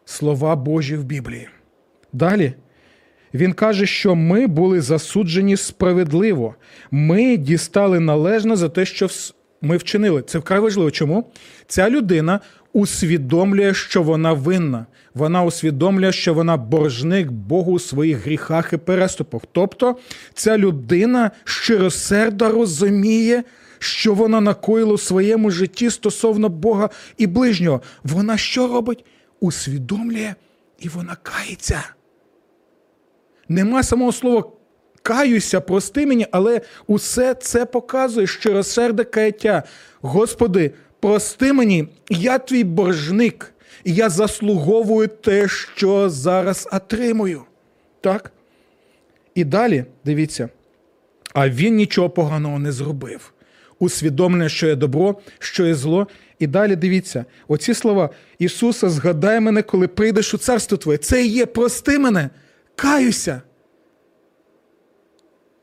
слова 0.05 0.55
Божі 0.55 0.95
в 0.95 1.03
Біблії. 1.03 1.47
Далі 2.13 2.53
він 3.33 3.53
каже, 3.53 3.85
що 3.85 4.15
ми 4.15 4.47
були 4.47 4.81
засуджені 4.81 5.57
справедливо. 5.57 6.55
Ми 6.91 7.37
дістали 7.37 7.99
належно 7.99 8.55
за 8.55 8.69
те, 8.69 8.85
що 8.85 9.07
ми 9.61 9.77
вчинили. 9.77 10.21
Це 10.21 10.39
вкрай 10.39 10.59
важливо. 10.59 10.91
Чому? 10.91 11.31
Ця 11.67 11.89
людина 11.89 12.39
усвідомлює, 12.73 13.73
що 13.73 14.03
вона 14.03 14.33
винна. 14.33 14.85
Вона 15.13 15.43
усвідомлює, 15.43 16.11
що 16.11 16.33
вона 16.33 16.57
боржник 16.57 17.31
Богу 17.31 17.71
у 17.71 17.79
своїх 17.79 18.25
гріхах 18.25 18.73
і 18.73 18.77
переступах. 18.77 19.41
Тобто 19.51 19.97
ця 20.33 20.57
людина 20.57 21.31
щиросердо 21.43 22.51
розуміє, 22.51 23.43
що 23.79 24.13
вона 24.13 24.41
накоїла 24.41 24.93
у 24.93 24.97
своєму 24.97 25.51
житті 25.51 25.89
стосовно 25.89 26.49
Бога 26.49 26.89
і 27.17 27.27
ближнього. 27.27 27.81
Вона 28.03 28.37
що 28.37 28.67
робить? 28.67 29.05
Усвідомлює 29.39 30.35
і 30.79 30.89
вона 30.89 31.17
кається. 31.23 31.83
Нема 33.49 33.83
самого 33.83 34.11
слова 34.11 34.43
каюся, 35.01 35.61
прости 35.61 36.05
мені, 36.05 36.27
але 36.31 36.61
усе 36.87 37.33
це 37.33 37.65
показує 37.65 38.27
щиросерде 38.27 39.03
каяття. 39.03 39.63
Господи, 40.01 40.71
прости 41.01 41.53
мені, 41.53 41.87
я 42.09 42.39
твій 42.39 42.63
боржник, 42.63 43.53
і 43.83 43.93
я 43.93 44.09
заслуговую 44.09 45.07
те, 45.07 45.47
що 45.47 46.09
зараз 46.09 46.69
отримую. 46.71 47.41
Так? 48.01 48.31
І 49.35 49.43
далі, 49.43 49.85
дивіться, 50.05 50.49
а 51.33 51.49
він 51.49 51.75
нічого 51.75 52.09
поганого 52.09 52.59
не 52.59 52.71
зробив. 52.71 53.33
Усвідомлення, 53.79 54.49
що 54.49 54.67
є 54.67 54.75
добро, 54.75 55.15
що 55.39 55.67
є 55.67 55.75
зло. 55.75 56.07
І 56.39 56.47
далі 56.47 56.75
дивіться, 56.75 57.25
оці 57.47 57.73
слова 57.73 58.09
Ісуса, 58.39 58.89
згадай 58.89 59.39
мене, 59.39 59.61
коли 59.61 59.87
прийдеш 59.87 60.33
у 60.33 60.37
царство 60.37 60.77
Твоє. 60.77 60.97
Це 60.97 61.25
і 61.25 61.27
є 61.27 61.45
прости 61.45 61.99
мене, 61.99 62.29
каюся. 62.75 63.41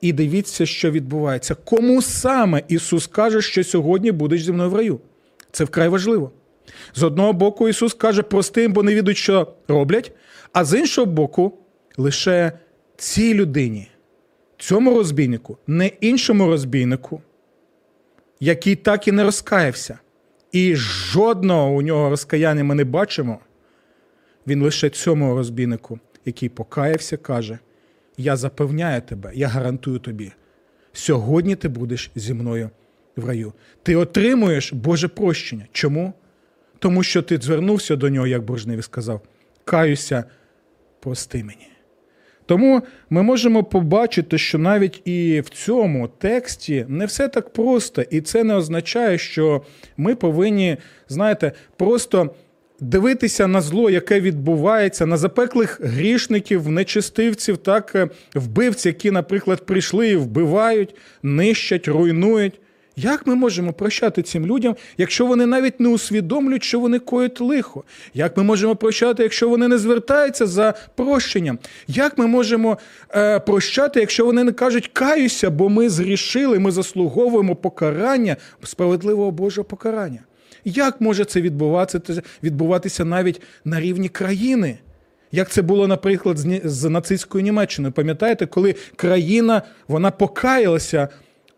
І 0.00 0.12
дивіться, 0.12 0.66
що 0.66 0.90
відбувається. 0.90 1.54
Кому 1.54 2.02
саме 2.02 2.62
Ісус 2.68 3.06
каже, 3.06 3.42
що 3.42 3.64
сьогодні 3.64 4.12
будеш 4.12 4.44
зі 4.44 4.52
мною 4.52 4.70
в 4.70 4.74
раю? 4.74 5.00
Це 5.52 5.64
вкрай 5.64 5.88
важливо. 5.88 6.32
З 6.94 7.02
одного 7.02 7.32
боку, 7.32 7.68
Ісус 7.68 7.94
каже, 7.94 8.22
прости 8.22 8.62
їм, 8.62 8.72
бо 8.72 8.82
не 8.82 8.94
відуть, 8.94 9.16
що 9.16 9.52
роблять, 9.68 10.12
а 10.52 10.64
з 10.64 10.78
іншого 10.78 11.06
боку, 11.06 11.58
лише 11.96 12.52
цій 12.96 13.34
людині, 13.34 13.88
цьому 14.58 14.94
розбійнику, 14.94 15.58
не 15.66 15.86
іншому 15.86 16.46
розбійнику, 16.46 17.22
який 18.40 18.76
так 18.76 19.08
і 19.08 19.12
не 19.12 19.24
розкаявся. 19.24 19.98
І 20.52 20.76
жодного 20.76 21.70
у 21.70 21.82
нього 21.82 22.10
розкаяння 22.10 22.64
ми 22.64 22.74
не 22.74 22.84
бачимо. 22.84 23.38
Він 24.46 24.62
лише 24.62 24.90
цьому 24.90 25.34
розбійнику, 25.34 25.98
який 26.24 26.48
покаявся, 26.48 27.16
каже: 27.16 27.58
Я 28.16 28.36
запевняю 28.36 29.02
тебе, 29.02 29.32
я 29.34 29.48
гарантую 29.48 29.98
тобі, 29.98 30.32
сьогодні 30.92 31.56
ти 31.56 31.68
будеш 31.68 32.10
зі 32.14 32.34
мною 32.34 32.70
в 33.18 33.28
раю. 33.28 33.52
Ти 33.82 33.96
отримуєш 33.96 34.72
Боже 34.72 35.08
прощення. 35.08 35.66
Чому? 35.72 36.12
Тому 36.78 37.02
що 37.02 37.22
ти 37.22 37.36
звернувся 37.36 37.96
до 37.96 38.08
нього, 38.08 38.26
як 38.26 38.42
боржник, 38.42 38.78
і 38.78 38.82
сказав: 38.82 39.20
Каюся, 39.64 40.24
прости 41.00 41.38
мені. 41.44 41.68
Тому 42.46 42.82
ми 43.10 43.22
можемо 43.22 43.64
побачити, 43.64 44.38
що 44.38 44.58
навіть 44.58 45.02
і 45.04 45.40
в 45.40 45.48
цьому 45.48 46.08
тексті 46.08 46.86
не 46.88 47.06
все 47.06 47.28
так 47.28 47.52
просто, 47.52 48.02
і 48.02 48.20
це 48.20 48.44
не 48.44 48.54
означає, 48.54 49.18
що 49.18 49.62
ми 49.96 50.14
повинні, 50.14 50.76
знаєте, 51.08 51.52
просто 51.76 52.34
дивитися 52.80 53.46
на 53.46 53.60
зло, 53.60 53.90
яке 53.90 54.20
відбувається, 54.20 55.06
на 55.06 55.16
запеклих 55.16 55.80
грішників, 55.82 56.68
нечистивців, 56.68 57.56
так 57.56 57.92
е, 57.94 58.08
вбивців, 58.34 58.92
які, 58.92 59.10
наприклад, 59.10 59.66
прийшли 59.66 60.08
і 60.08 60.16
вбивають, 60.16 60.94
нищать, 61.22 61.88
руйнують. 61.88 62.60
Як 63.00 63.26
ми 63.26 63.34
можемо 63.34 63.72
прощати 63.72 64.22
цим 64.22 64.46
людям, 64.46 64.76
якщо 64.96 65.26
вони 65.26 65.46
навіть 65.46 65.80
не 65.80 65.88
усвідомлюють, 65.88 66.64
що 66.64 66.80
вони 66.80 66.98
коють 66.98 67.40
лихо? 67.40 67.84
Як 68.14 68.36
ми 68.36 68.42
можемо 68.42 68.76
прощати, 68.76 69.22
якщо 69.22 69.48
вони 69.48 69.68
не 69.68 69.78
звертаються 69.78 70.46
за 70.46 70.74
прощенням? 70.94 71.58
Як 71.88 72.18
ми 72.18 72.26
можемо 72.26 72.78
е, 73.14 73.40
прощати, 73.40 74.00
якщо 74.00 74.24
вони 74.26 74.44
не 74.44 74.52
кажуть 74.52 74.90
каюся, 74.92 75.50
бо 75.50 75.68
ми 75.68 75.88
зрішили, 75.88 76.58
ми 76.58 76.70
заслуговуємо 76.70 77.56
покарання, 77.56 78.36
справедливого 78.64 79.30
Божого 79.30 79.64
покарання? 79.64 80.20
Як 80.64 81.00
може 81.00 81.24
це 81.24 81.40
відбуватися, 81.40 82.22
відбуватися 82.42 83.04
навіть 83.04 83.40
на 83.64 83.80
рівні 83.80 84.08
країни? 84.08 84.78
Як 85.32 85.50
це 85.50 85.62
було, 85.62 85.86
наприклад, 85.86 86.38
з, 86.64 86.90
нацистською 86.90 87.44
Німеччиною? 87.44 87.92
Пам'ятаєте, 87.92 88.46
коли 88.46 88.74
країна 88.96 89.62
вона 89.88 90.10
покаялася 90.10 91.08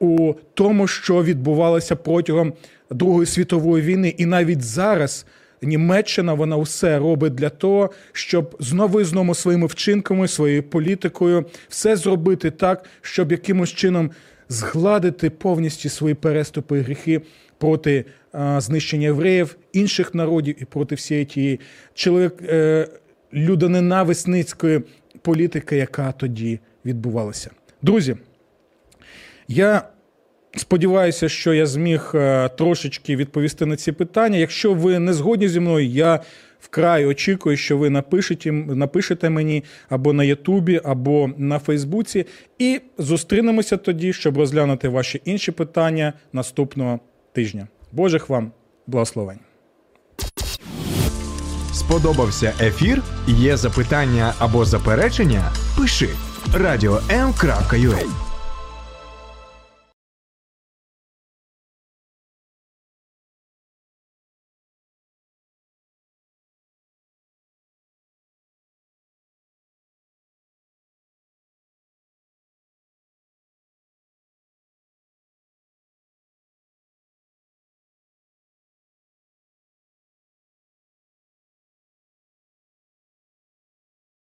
у 0.00 0.34
тому, 0.54 0.86
що 0.86 1.24
відбувалося 1.24 1.96
протягом 1.96 2.52
Другої 2.90 3.26
світової 3.26 3.84
війни, 3.84 4.14
і 4.18 4.26
навіть 4.26 4.62
зараз 4.62 5.26
Німеччина 5.62 6.34
вона 6.34 6.56
все 6.56 6.98
робить 6.98 7.34
для 7.34 7.48
того, 7.48 7.90
щоб 8.12 8.56
знову 8.60 9.00
і 9.00 9.04
знову 9.04 9.34
своїми 9.34 9.66
вчинками, 9.66 10.28
своєю 10.28 10.62
політикою 10.62 11.44
все 11.68 11.96
зробити 11.96 12.50
так, 12.50 12.84
щоб 13.00 13.32
якимось 13.32 13.70
чином 13.70 14.10
згладити 14.48 15.30
повністю 15.30 15.88
свої 15.88 16.14
переступи 16.14 16.78
і 16.78 16.80
гріхи 16.80 17.20
проти 17.58 18.04
а, 18.32 18.60
знищення 18.60 19.06
євреїв, 19.06 19.56
інших 19.72 20.14
народів 20.14 20.56
і 20.62 20.64
проти 20.64 20.94
всієї 20.94 21.26
тієї 21.26 21.60
чоловік 21.94 22.32
е, 22.42 22.88
людоненависницької 23.34 24.80
політики, 25.22 25.76
яка 25.76 26.12
тоді 26.12 26.60
відбувалася. 26.84 27.50
Друзі, 27.82 28.16
я 29.50 29.82
сподіваюся, 30.56 31.28
що 31.28 31.54
я 31.54 31.66
зміг 31.66 32.12
е, 32.14 32.48
трошечки 32.48 33.16
відповісти 33.16 33.66
на 33.66 33.76
ці 33.76 33.92
питання. 33.92 34.38
Якщо 34.38 34.74
ви 34.74 34.98
не 34.98 35.12
згодні 35.12 35.48
зі 35.48 35.60
мною, 35.60 35.86
я 35.86 36.20
вкрай 36.60 37.06
очікую, 37.06 37.56
що 37.56 37.78
ви 37.78 37.90
напишете, 37.90 38.52
напишете 38.52 39.30
мені 39.30 39.64
або 39.88 40.12
на 40.12 40.24
Ютубі, 40.24 40.80
або 40.84 41.30
на 41.36 41.58
Фейсбуці, 41.58 42.26
і 42.58 42.80
зустрінемося 42.98 43.76
тоді, 43.76 44.12
щоб 44.12 44.38
розглянути 44.38 44.88
ваші 44.88 45.20
інші 45.24 45.52
питання 45.52 46.12
наступного 46.32 47.00
тижня. 47.32 47.68
Божих 47.92 48.28
вам 48.28 48.52
благословень. 48.86 49.38
Сподобався 51.72 52.52
ефір? 52.60 53.02
Є 53.28 53.56
запитання 53.56 54.34
або 54.38 54.64
заперечення? 54.64 55.52
Пиши 55.78 56.08
радіом.ua 56.54 58.29